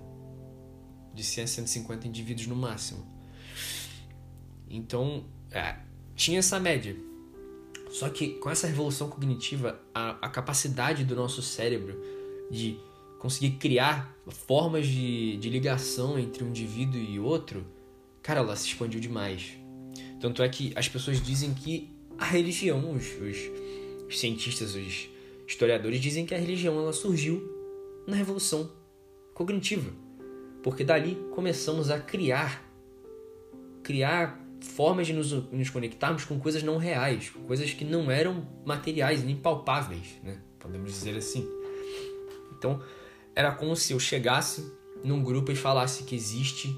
De 1.13 1.25
100 1.25 1.43
a 1.43 1.47
150 1.49 2.07
indivíduos 2.07 2.47
no 2.47 2.55
máximo. 2.55 3.05
Então, 4.71 5.25
é, 5.51 5.77
tinha 6.15 6.39
essa 6.39 6.61
média. 6.61 6.97
Só 7.91 8.09
que 8.09 8.35
com 8.35 8.49
essa 8.49 8.69
revolução 8.69 9.09
cognitiva, 9.09 9.81
a, 9.93 10.11
a 10.11 10.29
capacidade 10.29 11.05
do 11.05 11.17
nosso 11.17 11.43
cérebro 11.43 12.01
de 12.49 12.79
conseguir 13.19 13.57
criar 13.57 14.15
formas 14.29 14.87
de, 14.87 15.37
de 15.39 15.51
ligação 15.51 16.17
entre 16.17 16.45
um 16.45 16.49
indivíduo 16.49 17.01
e 17.01 17.19
outro, 17.19 17.67
cara, 18.23 18.39
ela 18.39 18.55
se 18.55 18.69
expandiu 18.69 19.01
demais. 19.01 19.55
Tanto 20.21 20.41
é 20.41 20.49
que 20.49 20.73
as 20.77 20.89
pessoas 20.89 21.21
dizem 21.21 21.53
que 21.53 21.91
a 22.17 22.27
religião, 22.27 22.93
os, 22.93 23.07
os 23.21 23.68
os 24.09 24.19
cientistas, 24.19 24.75
os 24.75 25.09
historiadores 25.47 26.01
dizem 26.01 26.25
que 26.25 26.35
a 26.35 26.39
religião 26.39 26.79
ela 26.79 26.93
surgiu 26.93 27.55
na 28.07 28.17
revolução 28.17 28.71
cognitiva, 29.35 29.93
porque 30.63 30.83
dali 30.83 31.17
começamos 31.35 31.91
a 31.91 31.99
criar 32.01 32.67
criar 33.83 34.39
formas 34.61 35.07
de 35.07 35.13
nos, 35.13 35.33
nos 35.33 35.71
conectarmos 35.71 36.25
com 36.25 36.39
coisas 36.39 36.63
não 36.63 36.77
reais, 36.77 37.31
coisas 37.47 37.73
que 37.73 37.85
não 37.85 38.11
eram 38.11 38.47
materiais 38.67 39.23
nem 39.23 39.37
palpáveis, 39.37 40.19
né? 40.23 40.41
Podemos 40.59 40.93
dizer 40.93 41.17
assim. 41.17 41.49
Então, 42.53 42.83
era 43.35 43.53
como 43.53 43.75
se 43.77 43.93
eu 43.93 44.01
chegasse 44.01 44.71
num 45.05 45.23
grupo 45.23 45.53
e 45.53 45.57
falasse 45.57 46.03
que 46.03 46.15
existe 46.15 46.77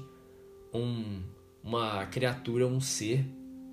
um, 0.73 1.21
uma 1.63 2.05
criatura, 2.05 2.67
um 2.67 2.79
ser 2.79 3.25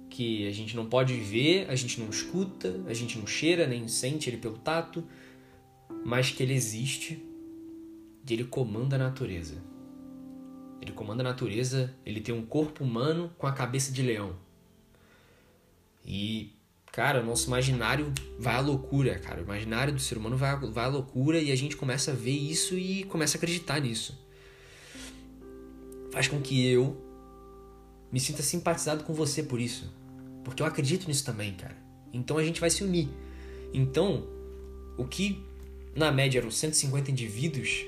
que 0.08 0.46
a 0.46 0.52
gente 0.52 0.74
não 0.74 0.86
pode 0.86 1.14
ver, 1.14 1.68
a 1.70 1.74
gente 1.74 2.00
não 2.00 2.08
escuta, 2.08 2.80
a 2.86 2.94
gente 2.94 3.18
não 3.18 3.26
cheira 3.26 3.66
nem 3.66 3.86
sente 3.88 4.28
ele 4.28 4.38
pelo 4.38 4.58
tato, 4.58 5.04
mas 6.04 6.30
que 6.30 6.42
ele 6.42 6.54
existe 6.54 7.22
e 8.28 8.32
ele 8.32 8.44
comanda 8.44 8.96
a 8.96 8.98
natureza. 8.98 9.62
Ele 10.80 10.92
comanda 10.92 11.22
a 11.22 11.24
natureza, 11.24 11.94
ele 12.04 12.20
tem 12.20 12.34
um 12.34 12.44
corpo 12.44 12.84
humano 12.84 13.32
com 13.36 13.46
a 13.46 13.52
cabeça 13.52 13.92
de 13.92 14.02
leão. 14.02 14.36
E, 16.04 16.54
cara, 16.92 17.20
o 17.20 17.26
nosso 17.26 17.46
imaginário 17.48 18.12
vai 18.38 18.54
à 18.54 18.60
loucura, 18.60 19.18
cara. 19.18 19.40
O 19.40 19.44
imaginário 19.44 19.92
do 19.92 20.00
ser 20.00 20.16
humano 20.16 20.36
vai, 20.36 20.56
vai 20.56 20.84
à 20.84 20.88
loucura 20.88 21.40
e 21.40 21.50
a 21.50 21.56
gente 21.56 21.76
começa 21.76 22.12
a 22.12 22.14
ver 22.14 22.30
isso 22.30 22.78
e 22.78 23.04
começa 23.04 23.36
a 23.36 23.38
acreditar 23.38 23.80
nisso. 23.80 24.18
Faz 26.10 26.28
com 26.28 26.40
que 26.40 26.66
eu 26.66 27.07
me 28.10 28.20
sinta 28.20 28.42
simpatizado 28.42 29.04
com 29.04 29.12
você 29.12 29.42
por 29.42 29.60
isso. 29.60 29.92
Porque 30.44 30.62
eu 30.62 30.66
acredito 30.66 31.06
nisso 31.06 31.24
também, 31.24 31.54
cara. 31.54 31.76
Então 32.12 32.38
a 32.38 32.44
gente 32.44 32.60
vai 32.60 32.70
se 32.70 32.82
unir. 32.82 33.08
Então, 33.72 34.26
o 34.96 35.04
que 35.04 35.42
na 35.94 36.10
média 36.10 36.38
eram 36.38 36.50
150 36.50 37.10
indivíduos, 37.10 37.84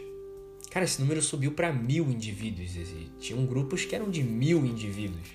cara, 0.71 0.85
esse 0.85 1.01
número 1.01 1.23
subiu 1.23 1.53
para 1.53 1.73
mil 1.73 2.11
indivíduos. 2.11 2.71
Tinham 3.19 3.47
grupos 3.47 3.85
que 3.85 3.95
eram 3.95 4.11
de 4.11 4.23
mil 4.23 4.65
indivíduos. 4.67 5.29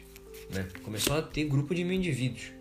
Né? 0.49 0.67
Começou 0.83 1.17
a 1.17 1.21
ter 1.21 1.45
grupo 1.45 1.73
de 1.73 1.83
mil 1.83 1.93
indivíduos. 1.93 2.51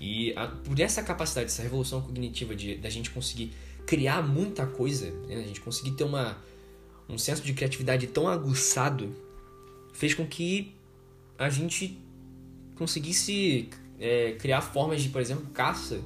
E 0.00 0.32
a, 0.36 0.48
por 0.48 0.78
essa 0.80 1.02
capacidade, 1.02 1.46
essa 1.46 1.62
revolução 1.62 2.00
cognitiva 2.00 2.54
de 2.54 2.76
da 2.76 2.90
gente 2.90 3.10
conseguir 3.10 3.52
criar 3.86 4.22
muita 4.22 4.66
coisa, 4.66 5.10
né? 5.28 5.36
a 5.36 5.42
gente 5.42 5.60
conseguir 5.60 5.92
ter 5.92 6.04
uma, 6.04 6.36
um 7.08 7.18
senso 7.18 7.42
de 7.42 7.52
criatividade 7.52 8.06
tão 8.08 8.28
aguçado, 8.28 9.14
fez 9.94 10.12
com 10.12 10.26
que 10.26 10.74
a 11.38 11.48
gente 11.48 11.98
conseguisse 12.76 13.70
é, 13.98 14.32
criar 14.32 14.60
formas 14.60 15.02
de, 15.02 15.08
por 15.08 15.22
exemplo, 15.22 15.46
caça, 15.54 16.02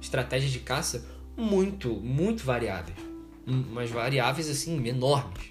estratégias 0.00 0.52
de 0.52 0.60
caça 0.60 1.04
muito, 1.36 1.88
muito 1.94 2.44
variadas. 2.44 2.94
Mas 3.44 3.90
variáveis, 3.90 4.48
assim, 4.48 4.86
enormes. 4.86 5.50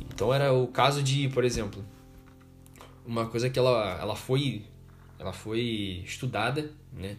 Então 0.00 0.32
era 0.32 0.52
o 0.52 0.68
caso 0.68 1.02
de, 1.02 1.28
por 1.30 1.44
exemplo, 1.44 1.84
uma 3.04 3.26
coisa 3.26 3.50
que 3.50 3.58
ela, 3.58 3.98
ela 4.00 4.14
foi 4.14 4.64
ela 5.18 5.32
foi 5.32 6.02
estudada, 6.04 6.70
né? 6.92 7.16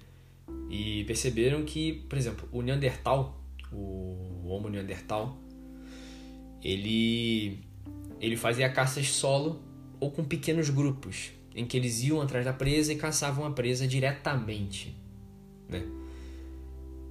E 0.69 1.03
perceberam 1.03 1.63
que, 1.63 1.93
por 2.07 2.17
exemplo, 2.17 2.47
o 2.51 2.61
Neandertal, 2.61 3.37
o 3.71 4.47
Homo 4.47 4.69
Neandertal, 4.69 5.37
ele, 6.63 7.59
ele 8.19 8.35
fazia 8.35 8.69
caças 8.69 9.09
solo 9.09 9.61
ou 9.99 10.11
com 10.11 10.23
pequenos 10.23 10.69
grupos, 10.69 11.31
em 11.55 11.65
que 11.65 11.75
eles 11.75 12.03
iam 12.03 12.21
atrás 12.21 12.45
da 12.45 12.53
presa 12.53 12.93
e 12.93 12.95
caçavam 12.95 13.45
a 13.45 13.51
presa 13.51 13.87
diretamente, 13.87 14.95
né? 15.67 15.83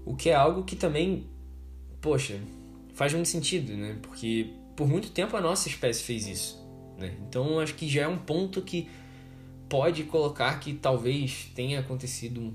O 0.05 0.17
que 0.17 0.31
é 0.31 0.35
algo 0.35 0.65
que 0.65 0.75
também, 0.75 1.27
poxa, 2.01 2.41
faz 2.95 3.13
muito 3.13 3.29
sentido, 3.29 3.77
né? 3.77 3.99
Porque 4.01 4.51
por 4.75 4.89
muito 4.89 5.11
tempo 5.11 5.37
a 5.37 5.41
nossa 5.41 5.69
espécie 5.69 6.03
fez 6.03 6.27
isso, 6.27 6.67
né? 6.97 7.15
Então 7.29 7.61
acho 7.61 7.75
que 7.75 7.89
já 7.89 8.03
é 8.03 8.09
um 8.09 8.19
ponto 8.19 8.63
que 8.63 8.89
pode 9.69 10.05
colocar 10.05 10.59
que 10.61 10.73
talvez 10.73 11.51
tenha 11.55 11.81
acontecido 11.81 12.41
um, 12.41 12.55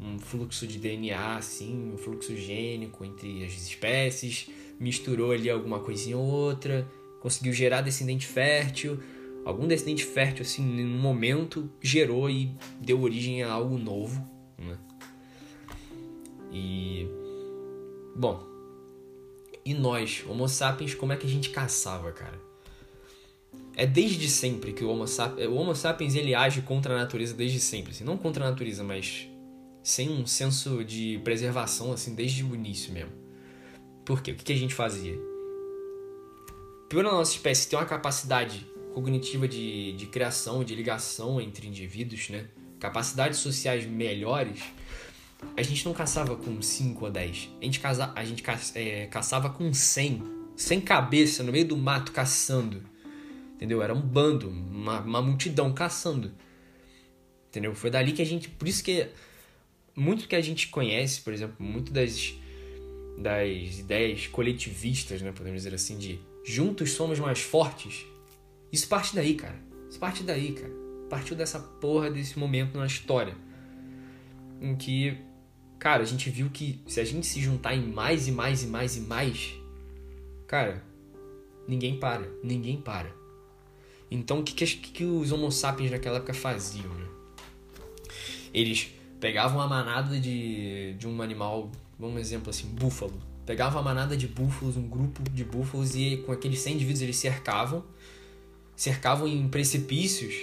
um 0.00 0.18
fluxo 0.18 0.66
de 0.66 0.78
DNA, 0.78 1.36
assim, 1.36 1.92
um 1.92 1.96
fluxo 1.96 2.36
gênico 2.36 3.04
entre 3.04 3.44
as 3.44 3.52
espécies, 3.52 4.48
misturou 4.80 5.30
ali 5.30 5.48
alguma 5.48 5.78
coisinha 5.78 6.16
ou 6.16 6.24
outra, 6.24 6.88
conseguiu 7.20 7.52
gerar 7.52 7.82
descendente 7.82 8.26
fértil, 8.26 8.98
algum 9.44 9.66
descendente 9.66 10.04
fértil, 10.04 10.42
assim, 10.42 10.64
num 10.64 10.98
momento, 10.98 11.70
gerou 11.80 12.28
e 12.28 12.54
deu 12.80 13.00
origem 13.00 13.42
a 13.42 13.52
algo 13.52 13.78
novo, 13.78 14.26
né? 14.58 14.76
E. 16.52 17.06
Bom. 18.16 18.48
E 19.64 19.74
nós, 19.74 20.24
Homo 20.26 20.48
sapiens, 20.48 20.94
como 20.94 21.12
é 21.12 21.16
que 21.16 21.26
a 21.26 21.30
gente 21.30 21.50
caçava, 21.50 22.10
cara? 22.12 22.40
É 23.76 23.86
desde 23.86 24.28
sempre 24.28 24.72
que 24.72 24.82
o 24.82 24.88
Homo 24.88 25.06
sapiens, 25.06 25.48
o 25.48 25.54
Homo 25.54 25.74
sapiens 25.74 26.14
ele 26.14 26.34
age 26.34 26.62
contra 26.62 26.94
a 26.94 26.98
natureza 26.98 27.34
desde 27.34 27.60
sempre, 27.60 27.92
assim, 27.92 28.04
não 28.04 28.16
contra 28.16 28.44
a 28.44 28.50
natureza, 28.50 28.82
mas 28.82 29.28
sem 29.82 30.08
um 30.10 30.26
senso 30.26 30.84
de 30.84 31.20
preservação 31.24 31.92
assim 31.92 32.14
desde 32.14 32.44
o 32.44 32.54
início 32.54 32.92
mesmo. 32.92 33.12
Por 34.04 34.22
quê? 34.22 34.32
O 34.32 34.36
que 34.36 34.52
a 34.52 34.56
gente 34.56 34.74
fazia? 34.74 35.29
Pela 36.90 37.04
nossa 37.04 37.30
espécie 37.30 37.68
ter 37.68 37.76
uma 37.76 37.86
capacidade 37.86 38.66
cognitiva 38.92 39.46
de, 39.46 39.92
de 39.92 40.06
criação, 40.06 40.64
de 40.64 40.74
ligação 40.74 41.40
entre 41.40 41.68
indivíduos, 41.68 42.28
né? 42.30 42.48
capacidades 42.80 43.38
sociais 43.38 43.86
melhores, 43.86 44.60
a 45.56 45.62
gente 45.62 45.84
não 45.84 45.94
caçava 45.94 46.34
com 46.34 46.60
5 46.60 47.04
ou 47.04 47.08
10. 47.08 47.48
A 47.60 47.64
gente, 47.64 47.78
caça, 47.78 48.12
a 48.12 48.24
gente 48.24 48.42
caça, 48.42 48.76
é, 48.76 49.06
caçava 49.06 49.50
com 49.50 49.72
100. 49.72 50.40
Sem 50.56 50.80
cabeça, 50.80 51.44
no 51.44 51.52
meio 51.52 51.64
do 51.64 51.76
mato, 51.76 52.10
caçando. 52.10 52.82
Entendeu? 53.54 53.80
Era 53.80 53.94
um 53.94 54.00
bando, 54.00 54.48
uma, 54.48 54.98
uma 54.98 55.22
multidão 55.22 55.72
caçando. 55.72 56.32
Entendeu? 57.50 57.72
Foi 57.72 57.88
dali 57.88 58.10
que 58.10 58.20
a 58.20 58.26
gente. 58.26 58.48
Por 58.48 58.66
isso 58.66 58.82
que. 58.82 59.06
Muito 59.94 60.26
que 60.26 60.34
a 60.34 60.40
gente 60.40 60.66
conhece, 60.66 61.20
por 61.20 61.32
exemplo, 61.32 61.54
muito 61.64 61.92
das, 61.92 62.34
das 63.16 63.78
ideias 63.78 64.26
coletivistas, 64.26 65.22
né? 65.22 65.30
Podemos 65.30 65.62
dizer 65.62 65.74
assim, 65.74 65.96
de 65.96 66.18
juntos 66.44 66.92
somos 66.92 67.18
mais 67.18 67.40
fortes. 67.40 68.06
Isso 68.72 68.88
parte 68.88 69.14
daí, 69.14 69.34
cara. 69.34 69.58
Isso 69.88 69.98
parte 69.98 70.22
daí, 70.22 70.52
cara. 70.52 70.72
Partiu 71.08 71.36
dessa 71.36 71.58
porra 71.58 72.10
desse 72.10 72.38
momento 72.38 72.78
na 72.78 72.86
história. 72.86 73.34
Em 74.60 74.76
que 74.76 75.18
cara, 75.80 76.02
a 76.02 76.06
gente 76.06 76.28
viu 76.28 76.50
que 76.50 76.78
se 76.86 77.00
a 77.00 77.04
gente 77.04 77.26
se 77.26 77.40
juntar 77.40 77.74
em 77.74 77.82
mais 77.82 78.28
e 78.28 78.30
mais 78.30 78.62
e 78.62 78.66
mais 78.66 78.96
e 78.98 79.00
mais, 79.00 79.54
cara, 80.46 80.84
ninguém 81.66 81.98
para, 81.98 82.28
ninguém 82.44 82.76
para. 82.76 83.10
Então, 84.10 84.40
o 84.40 84.44
que, 84.44 84.52
que, 84.52 84.76
que 84.76 85.04
os 85.04 85.32
Homo 85.32 85.50
sapiens 85.50 85.90
naquela 85.90 86.18
época 86.18 86.34
faziam? 86.34 86.92
Né? 86.92 87.06
Eles 88.52 88.92
pegavam 89.18 89.60
a 89.60 89.66
manada 89.66 90.20
de, 90.20 90.94
de 90.94 91.08
um 91.08 91.22
animal, 91.22 91.70
um 91.98 92.18
exemplo 92.18 92.50
assim, 92.50 92.68
búfalo. 92.68 93.18
Pegavam 93.46 93.80
a 93.80 93.84
manada 93.84 94.16
de 94.16 94.26
búfalos, 94.26 94.76
um 94.76 94.88
grupo 94.88 95.22
de 95.30 95.44
búfalos, 95.44 95.94
e 95.94 96.18
com 96.24 96.32
aqueles 96.32 96.60
100 96.60 96.74
indivíduos 96.74 97.02
eles 97.02 97.16
cercavam, 97.16 97.84
cercavam 98.76 99.26
em 99.26 99.48
precipícios 99.48 100.34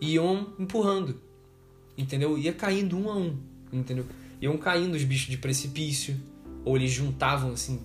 e 0.00 0.14
iam 0.14 0.52
empurrando, 0.58 1.20
entendeu? 1.96 2.38
Ia 2.38 2.52
caindo 2.52 2.96
um 2.96 3.10
a 3.10 3.16
um, 3.16 3.36
entendeu? 3.72 4.06
iam 4.42 4.58
caindo 4.58 4.94
os 4.94 5.04
bichos 5.04 5.28
de 5.28 5.38
precipício, 5.38 6.20
ou 6.64 6.76
eles 6.76 6.90
juntavam 6.90 7.52
assim, 7.52 7.80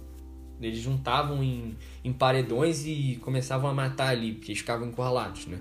eles 0.60 0.80
juntavam 0.80 1.43
em, 1.43 1.77
em 2.03 2.12
paredões 2.12 2.84
e 2.86 3.19
começavam 3.21 3.69
a 3.69 3.73
matar 3.73 4.10
ali, 4.10 4.34
porque 4.34 4.51
eles 4.51 4.60
ficavam 4.60 4.88
encurralados, 4.88 5.45
né? 5.45 5.60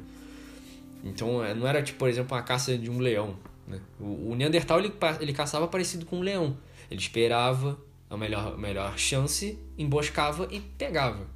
Então 1.05 1.45
é, 1.45 1.55
não 1.55 1.69
era 1.69 1.83
tipo, 1.83 1.99
por 1.99 2.09
exemplo, 2.09 2.35
uma 2.35 2.43
caça 2.43 2.77
de 2.79 2.91
um 2.91 2.99
leão. 2.99 3.37
Né? 3.69 3.79
O, 4.01 4.31
o 4.31 4.35
Neandertal 4.35 4.79
ele, 4.79 4.93
ele 5.21 5.33
caçava 5.35 5.69
parecido 5.69 6.07
com 6.07 6.19
um 6.19 6.23
leão. 6.23 6.57
Ele 6.91 6.99
esperava 7.01 7.79
a 8.09 8.17
melhor, 8.17 8.57
melhor 8.57 8.99
chance, 8.99 9.59
emboscava 9.77 10.49
e 10.51 10.61
pegava. 10.61 11.27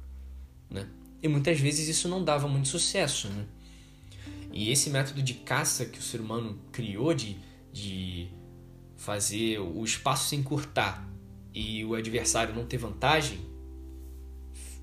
Né? 0.69 0.87
E 1.21 1.27
muitas 1.27 1.59
vezes 1.59 1.87
isso 1.87 2.07
não 2.07 2.23
dava 2.23 2.47
muito 2.47 2.67
sucesso. 2.67 3.27
Né? 3.29 3.45
E 4.53 4.71
esse 4.71 4.89
método 4.89 5.21
de 5.21 5.33
caça 5.33 5.85
que 5.85 5.99
o 5.99 6.01
ser 6.01 6.21
humano 6.21 6.59
criou 6.71 7.13
de, 7.13 7.37
de 7.71 8.29
fazer 8.97 9.59
o 9.59 9.83
espaço 9.83 10.29
se 10.29 10.35
encurtar 10.35 11.07
e 11.53 11.83
o 11.83 11.95
adversário 11.95 12.55
não 12.55 12.65
ter 12.65 12.77
vantagem, 12.77 13.39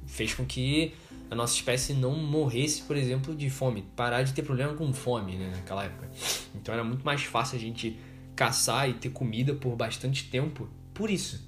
fez 0.07 0.35
com 0.35 0.44
que 0.44 0.94
a 1.31 1.35
nossa 1.35 1.55
espécie 1.55 1.92
não 1.92 2.16
morresse, 2.16 2.83
por 2.83 2.96
exemplo, 2.96 3.35
de 3.35 3.51
fome, 3.51 3.85
parar 3.94 4.22
de 4.22 4.33
ter 4.33 4.42
problema 4.42 4.74
com 4.74 4.92
fome 4.92 5.37
né, 5.37 5.53
naquela 5.55 5.85
época. 5.85 6.11
Então 6.55 6.72
era 6.72 6.83
muito 6.83 7.05
mais 7.05 7.22
fácil 7.22 7.57
a 7.57 7.61
gente 7.61 7.98
caçar 8.35 8.88
e 8.88 8.94
ter 8.94 9.11
comida 9.11 9.55
por 9.55 9.77
bastante 9.77 10.24
tempo 10.31 10.68
por 10.94 11.11
isso. 11.11 11.48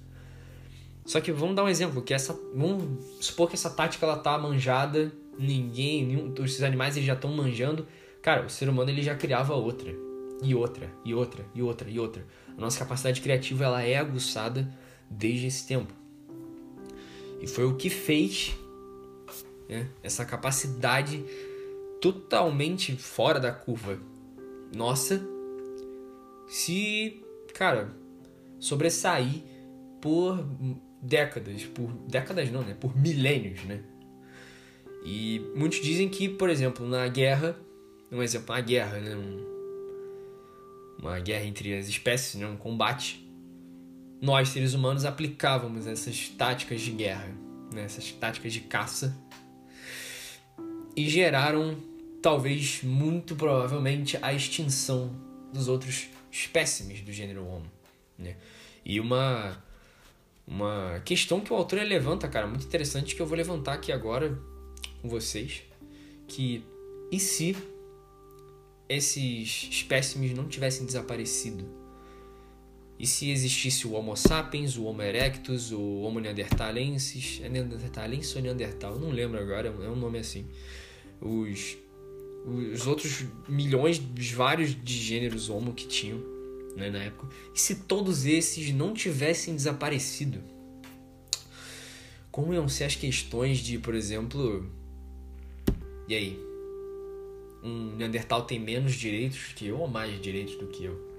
Só 1.10 1.20
que 1.20 1.32
vamos 1.32 1.56
dar 1.56 1.64
um 1.64 1.68
exemplo, 1.68 2.00
que 2.02 2.14
essa, 2.14 2.32
vamos 2.54 3.04
supor 3.20 3.48
que 3.48 3.56
essa 3.56 3.68
tática 3.68 4.06
ela 4.06 4.16
tá 4.16 4.38
manjada, 4.38 5.10
ninguém, 5.36 6.06
nenhum, 6.06 6.32
esses 6.44 6.62
animais 6.62 6.96
eles 6.96 7.04
já 7.04 7.14
estão 7.14 7.32
manjando. 7.32 7.84
Cara, 8.22 8.46
o 8.46 8.48
ser 8.48 8.68
humano 8.68 8.90
ele 8.90 9.02
já 9.02 9.16
criava 9.16 9.52
outra, 9.56 9.92
e 10.40 10.54
outra, 10.54 10.88
e 11.04 11.12
outra, 11.12 11.44
e 11.52 11.60
outra, 11.60 11.90
e 11.90 11.98
outra. 11.98 12.24
A 12.56 12.60
nossa 12.60 12.78
capacidade 12.78 13.20
criativa 13.20 13.64
ela 13.64 13.82
é 13.82 13.96
aguçada 13.96 14.72
desde 15.10 15.48
esse 15.48 15.66
tempo. 15.66 15.92
E 17.40 17.46
foi 17.48 17.64
o 17.64 17.74
que 17.74 17.90
fez 17.90 18.56
né, 19.68 19.88
essa 20.04 20.24
capacidade 20.24 21.24
totalmente 22.00 22.94
fora 22.94 23.40
da 23.40 23.50
curva 23.50 23.98
nossa 24.72 25.20
se, 26.46 27.20
cara, 27.52 27.90
sobressair 28.60 29.42
por 30.00 30.46
décadas, 31.02 31.64
por 31.64 31.90
décadas 32.08 32.50
não, 32.50 32.62
né? 32.62 32.76
Por 32.78 32.96
milênios, 32.96 33.62
né? 33.64 33.80
E 35.04 35.40
muitos 35.54 35.80
dizem 35.80 36.08
que, 36.08 36.28
por 36.28 36.50
exemplo, 36.50 36.86
na 36.86 37.08
guerra, 37.08 37.56
um 38.12 38.22
exemplo, 38.22 38.54
na 38.54 38.60
guerra, 38.60 38.98
né? 38.98 39.16
Um, 39.16 39.50
uma 41.00 41.18
guerra 41.18 41.44
entre 41.44 41.74
as 41.76 41.88
espécies, 41.88 42.38
né, 42.38 42.46
um 42.46 42.56
combate, 42.56 43.26
nós, 44.20 44.50
seres 44.50 44.74
humanos, 44.74 45.04
aplicávamos 45.04 45.86
essas 45.86 46.28
táticas 46.28 46.82
de 46.82 46.90
guerra, 46.90 47.28
né, 47.72 47.84
essas 47.84 48.12
táticas 48.12 48.52
de 48.52 48.60
caça, 48.60 49.16
e 50.94 51.08
geraram, 51.08 51.78
talvez, 52.20 52.82
muito 52.82 53.34
provavelmente, 53.34 54.18
a 54.20 54.34
extinção 54.34 55.10
dos 55.52 55.68
outros 55.68 56.08
espécimes 56.30 57.00
do 57.00 57.12
gênero 57.12 57.46
Homo. 57.46 57.70
Né? 58.18 58.36
E 58.84 59.00
uma, 59.00 59.62
uma 60.50 61.00
questão 61.04 61.40
que 61.40 61.52
o 61.52 61.56
autor 61.56 61.78
levanta, 61.82 62.26
cara, 62.26 62.44
muito 62.44 62.66
interessante, 62.66 63.14
que 63.14 63.22
eu 63.22 63.26
vou 63.26 63.36
levantar 63.36 63.74
aqui 63.74 63.92
agora 63.92 64.36
com 65.00 65.08
vocês, 65.08 65.62
que 66.26 66.64
e 67.12 67.20
se 67.20 67.56
esses 68.88 69.68
espécimes 69.70 70.34
não 70.34 70.48
tivessem 70.48 70.84
desaparecido? 70.84 71.64
E 72.98 73.06
se 73.06 73.30
existisse 73.30 73.86
o 73.86 73.92
Homo 73.92 74.16
sapiens, 74.16 74.76
o 74.76 74.84
Homo 74.84 75.00
erectus, 75.02 75.70
o 75.70 76.00
Homo 76.00 76.18
neanderthalensis, 76.18 77.40
é 77.42 77.48
neanderthalensis 77.48 78.34
ou 78.34 78.42
neandertal? 78.42 78.98
Não 78.98 79.10
lembro 79.10 79.40
agora, 79.40 79.68
é 79.68 79.88
um 79.88 79.96
nome 79.96 80.18
assim. 80.18 80.44
Os, 81.20 81.78
os 82.44 82.86
outros 82.86 83.24
milhões, 83.48 84.02
os 84.18 84.30
vários 84.32 84.74
de 84.74 84.94
gêneros 84.94 85.48
Homo 85.48 85.72
que 85.72 85.86
tinham 85.86 86.39
né, 86.80 86.90
na 86.90 87.04
época. 87.04 87.28
E 87.54 87.60
se 87.60 87.76
todos 87.76 88.26
esses 88.26 88.72
não 88.72 88.92
tivessem 88.92 89.54
desaparecido? 89.54 90.42
Como 92.30 92.52
iam 92.54 92.68
ser 92.68 92.84
as 92.84 92.96
questões 92.96 93.58
de, 93.58 93.78
por 93.78 93.94
exemplo. 93.94 94.68
E 96.08 96.14
aí? 96.14 96.50
um 97.62 97.96
Neandertal 97.96 98.42
tem 98.42 98.58
menos 98.58 98.94
direitos 98.94 99.52
que 99.54 99.66
eu 99.66 99.78
ou 99.78 99.88
mais 99.88 100.20
direitos 100.20 100.56
do 100.56 100.66
que 100.66 100.84
eu? 100.84 101.10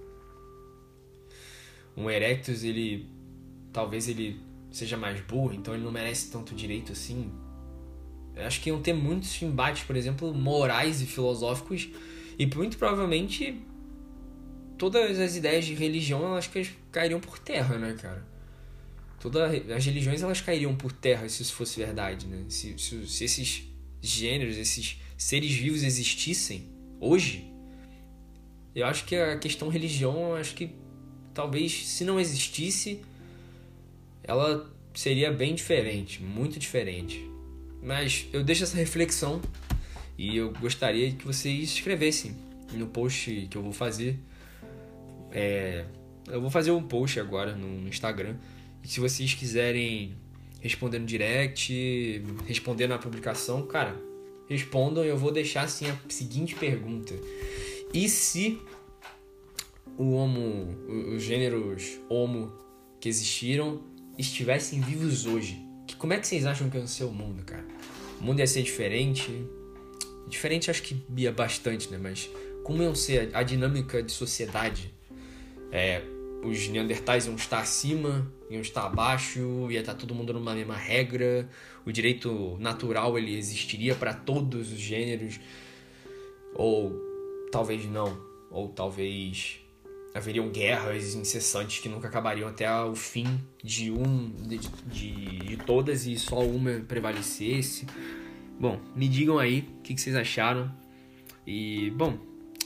Um 1.95 2.09
Erectus, 2.09 2.63
ele. 2.63 3.07
Talvez 3.71 4.07
ele 4.07 4.39
seja 4.71 4.97
mais 4.97 5.19
burro, 5.21 5.53
então 5.53 5.73
ele 5.73 5.83
não 5.83 5.91
merece 5.91 6.31
tanto 6.31 6.55
direito 6.55 6.91
assim. 6.91 7.31
Eu 8.35 8.45
acho 8.45 8.61
que 8.61 8.69
iam 8.69 8.81
ter 8.81 8.93
muitos 8.93 9.41
embates, 9.41 9.83
por 9.83 9.95
exemplo, 9.95 10.33
morais 10.33 11.01
e 11.01 11.05
filosóficos, 11.05 11.89
e 12.39 12.45
muito 12.45 12.77
provavelmente 12.77 13.61
todas 14.81 15.19
as 15.19 15.35
ideias 15.35 15.63
de 15.63 15.75
religião 15.75 16.25
elas 16.25 16.49
cairiam 16.91 17.19
por 17.19 17.37
terra, 17.37 17.77
né, 17.77 17.95
cara? 18.01 18.25
Todas 19.19 19.69
as 19.69 19.85
religiões 19.85 20.23
elas 20.23 20.41
cairiam 20.41 20.75
por 20.75 20.91
terra 20.91 21.29
se 21.29 21.43
isso 21.43 21.53
fosse 21.53 21.77
verdade, 21.77 22.25
né? 22.25 22.45
Se, 22.49 22.75
se, 22.79 23.07
se 23.07 23.23
esses 23.23 23.63
gêneros, 24.01 24.57
esses 24.57 24.97
seres 25.15 25.51
vivos 25.51 25.83
existissem 25.83 26.67
hoje, 26.99 27.45
eu 28.73 28.87
acho 28.87 29.05
que 29.05 29.15
a 29.15 29.37
questão 29.37 29.69
religião, 29.69 30.33
acho 30.33 30.55
que 30.55 30.71
talvez 31.31 31.85
se 31.85 32.03
não 32.03 32.19
existisse, 32.19 33.01
ela 34.23 34.67
seria 34.95 35.31
bem 35.31 35.53
diferente, 35.53 36.23
muito 36.23 36.57
diferente. 36.57 37.23
Mas 37.83 38.25
eu 38.33 38.43
deixo 38.43 38.63
essa 38.63 38.77
reflexão 38.77 39.43
e 40.17 40.37
eu 40.37 40.51
gostaria 40.53 41.11
que 41.11 41.23
vocês 41.23 41.69
escrevessem 41.69 42.35
no 42.73 42.87
post 42.87 43.47
que 43.47 43.55
eu 43.55 43.61
vou 43.61 43.73
fazer. 43.73 44.17
É, 45.31 45.85
eu 46.27 46.41
vou 46.41 46.49
fazer 46.49 46.71
um 46.71 46.83
post 46.83 47.19
agora 47.19 47.55
no 47.55 47.87
Instagram. 47.87 48.35
E 48.83 48.87
se 48.87 48.99
vocês 48.99 49.33
quiserem 49.33 50.15
responder 50.59 50.99
no 50.99 51.05
direct, 51.05 52.23
responder 52.45 52.87
na 52.87 52.97
publicação, 52.97 53.65
cara, 53.65 53.95
respondam. 54.47 55.03
Eu 55.03 55.17
vou 55.17 55.31
deixar 55.31 55.63
assim 55.63 55.87
a 55.89 55.97
seguinte 56.09 56.55
pergunta: 56.55 57.13
E 57.93 58.07
se 58.07 58.59
o 59.97 60.11
homo, 60.11 60.77
os 61.15 61.23
gêneros 61.23 61.99
homo 62.09 62.51
que 62.99 63.09
existiram 63.09 63.81
estivessem 64.17 64.79
vivos 64.81 65.25
hoje? 65.25 65.59
Que, 65.87 65.95
como 65.95 66.13
é 66.13 66.19
que 66.19 66.27
vocês 66.27 66.45
acham 66.45 66.69
que 66.69 66.77
ia 66.77 66.87
ser 66.87 67.05
o 67.05 67.11
mundo, 67.11 67.43
cara? 67.43 67.65
O 68.19 68.23
mundo 68.23 68.39
ia 68.39 68.47
ser 68.47 68.61
diferente? 68.61 69.45
Diferente 70.27 70.69
acho 70.69 70.83
que 70.83 71.03
ia 71.17 71.31
bastante, 71.31 71.89
né? 71.89 71.97
Mas 72.01 72.29
como 72.63 72.83
ia 72.83 72.93
ser 72.95 73.29
a 73.33 73.43
dinâmica 73.43 74.01
de 74.01 74.11
sociedade? 74.11 74.93
É, 75.71 76.01
os 76.43 76.67
neandertais 76.67 77.27
iam 77.27 77.35
estar 77.35 77.59
acima, 77.59 78.31
iam 78.49 78.61
estar 78.61 78.85
abaixo, 78.85 79.67
ia 79.69 79.79
estar 79.79 79.93
todo 79.93 80.13
mundo 80.13 80.33
numa 80.33 80.53
mesma 80.53 80.75
regra, 80.75 81.47
o 81.85 81.91
direito 81.91 82.57
natural 82.59 83.17
ele 83.17 83.37
existiria 83.37 83.95
para 83.95 84.13
todos 84.13 84.71
os 84.71 84.79
gêneros, 84.79 85.39
ou 86.53 86.91
talvez 87.51 87.85
não, 87.85 88.19
ou 88.49 88.67
talvez 88.69 89.61
haveriam 90.13 90.49
guerras 90.49 91.15
incessantes 91.15 91.79
que 91.79 91.87
nunca 91.87 92.07
acabariam 92.07 92.49
até 92.49 92.69
o 92.83 92.95
fim 92.95 93.39
de 93.63 93.91
um 93.91 94.29
de, 94.29 94.57
de, 94.87 95.39
de 95.39 95.57
todas 95.57 96.05
e 96.05 96.17
só 96.17 96.39
uma 96.39 96.79
prevalecesse. 96.81 97.85
Bom, 98.59 98.79
me 98.95 99.07
digam 99.07 99.39
aí 99.39 99.67
o 99.79 99.81
que, 99.81 99.93
que 99.93 100.01
vocês 100.01 100.15
acharam. 100.15 100.71
E, 101.47 101.91
bom, 101.91 102.17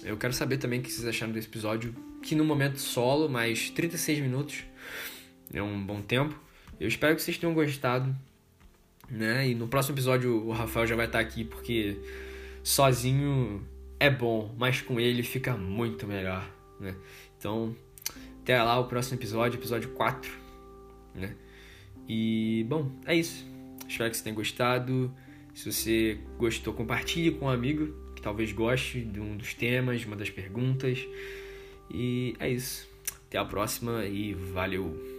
eu 0.04 0.18
quero 0.18 0.34
saber 0.34 0.58
também 0.58 0.80
o 0.80 0.84
que 0.84 0.92
vocês 0.92 1.08
acharam 1.08 1.32
desse 1.32 1.48
episódio, 1.48 1.96
que 2.26 2.34
no 2.34 2.44
momento 2.44 2.80
solo, 2.80 3.30
mais 3.30 3.70
36 3.70 4.20
minutos, 4.20 4.64
é 5.54 5.62
um 5.62 5.80
bom 5.86 6.02
tempo. 6.02 6.38
Eu 6.80 6.88
espero 6.88 7.16
que 7.16 7.22
vocês 7.22 7.38
tenham 7.38 7.54
gostado, 7.54 8.14
né? 9.08 9.48
E 9.48 9.54
no 9.54 9.68
próximo 9.68 9.94
episódio 9.94 10.44
o 10.44 10.52
Rafael 10.52 10.88
já 10.88 10.96
vai 10.96 11.06
estar 11.06 11.20
aqui, 11.20 11.44
porque 11.44 11.96
sozinho 12.64 13.64
é 14.00 14.10
bom, 14.10 14.54
mas 14.58 14.82
com 14.82 15.00
ele 15.00 15.22
fica 15.22 15.56
muito 15.56 16.08
melhor, 16.08 16.50
né? 16.80 16.96
Então, 17.38 17.76
até 18.42 18.62
lá 18.62 18.80
o 18.80 18.88
próximo 18.88 19.20
episódio, 19.20 19.60
episódio 19.60 19.90
4, 19.92 20.32
né? 21.14 21.36
E, 22.10 22.66
bom, 22.68 22.92
é 23.06 23.16
isso. 23.16 23.46
Espero 23.88 24.10
que 24.10 24.18
você 24.18 24.24
tenha 24.24 24.36
gostado. 24.36 25.14
Se 25.54 25.72
você 25.72 26.20
gostou, 26.40 26.74
compartilhe 26.74 27.32
com 27.32 27.46
um 27.46 27.50
amigo 27.50 27.96
que 28.16 28.22
talvez 28.22 28.52
goste 28.52 29.02
de 29.02 29.20
um 29.20 29.38
dos 29.38 29.54
temas, 29.54 30.02
de 30.02 30.08
uma 30.08 30.16
das 30.16 30.32
perguntas. 30.32 31.08
E 31.90 32.36
é 32.40 32.50
isso. 32.50 32.88
Até 33.28 33.38
a 33.38 33.46
próxima 33.46 34.06
e 34.06 34.34
valeu! 34.34 35.15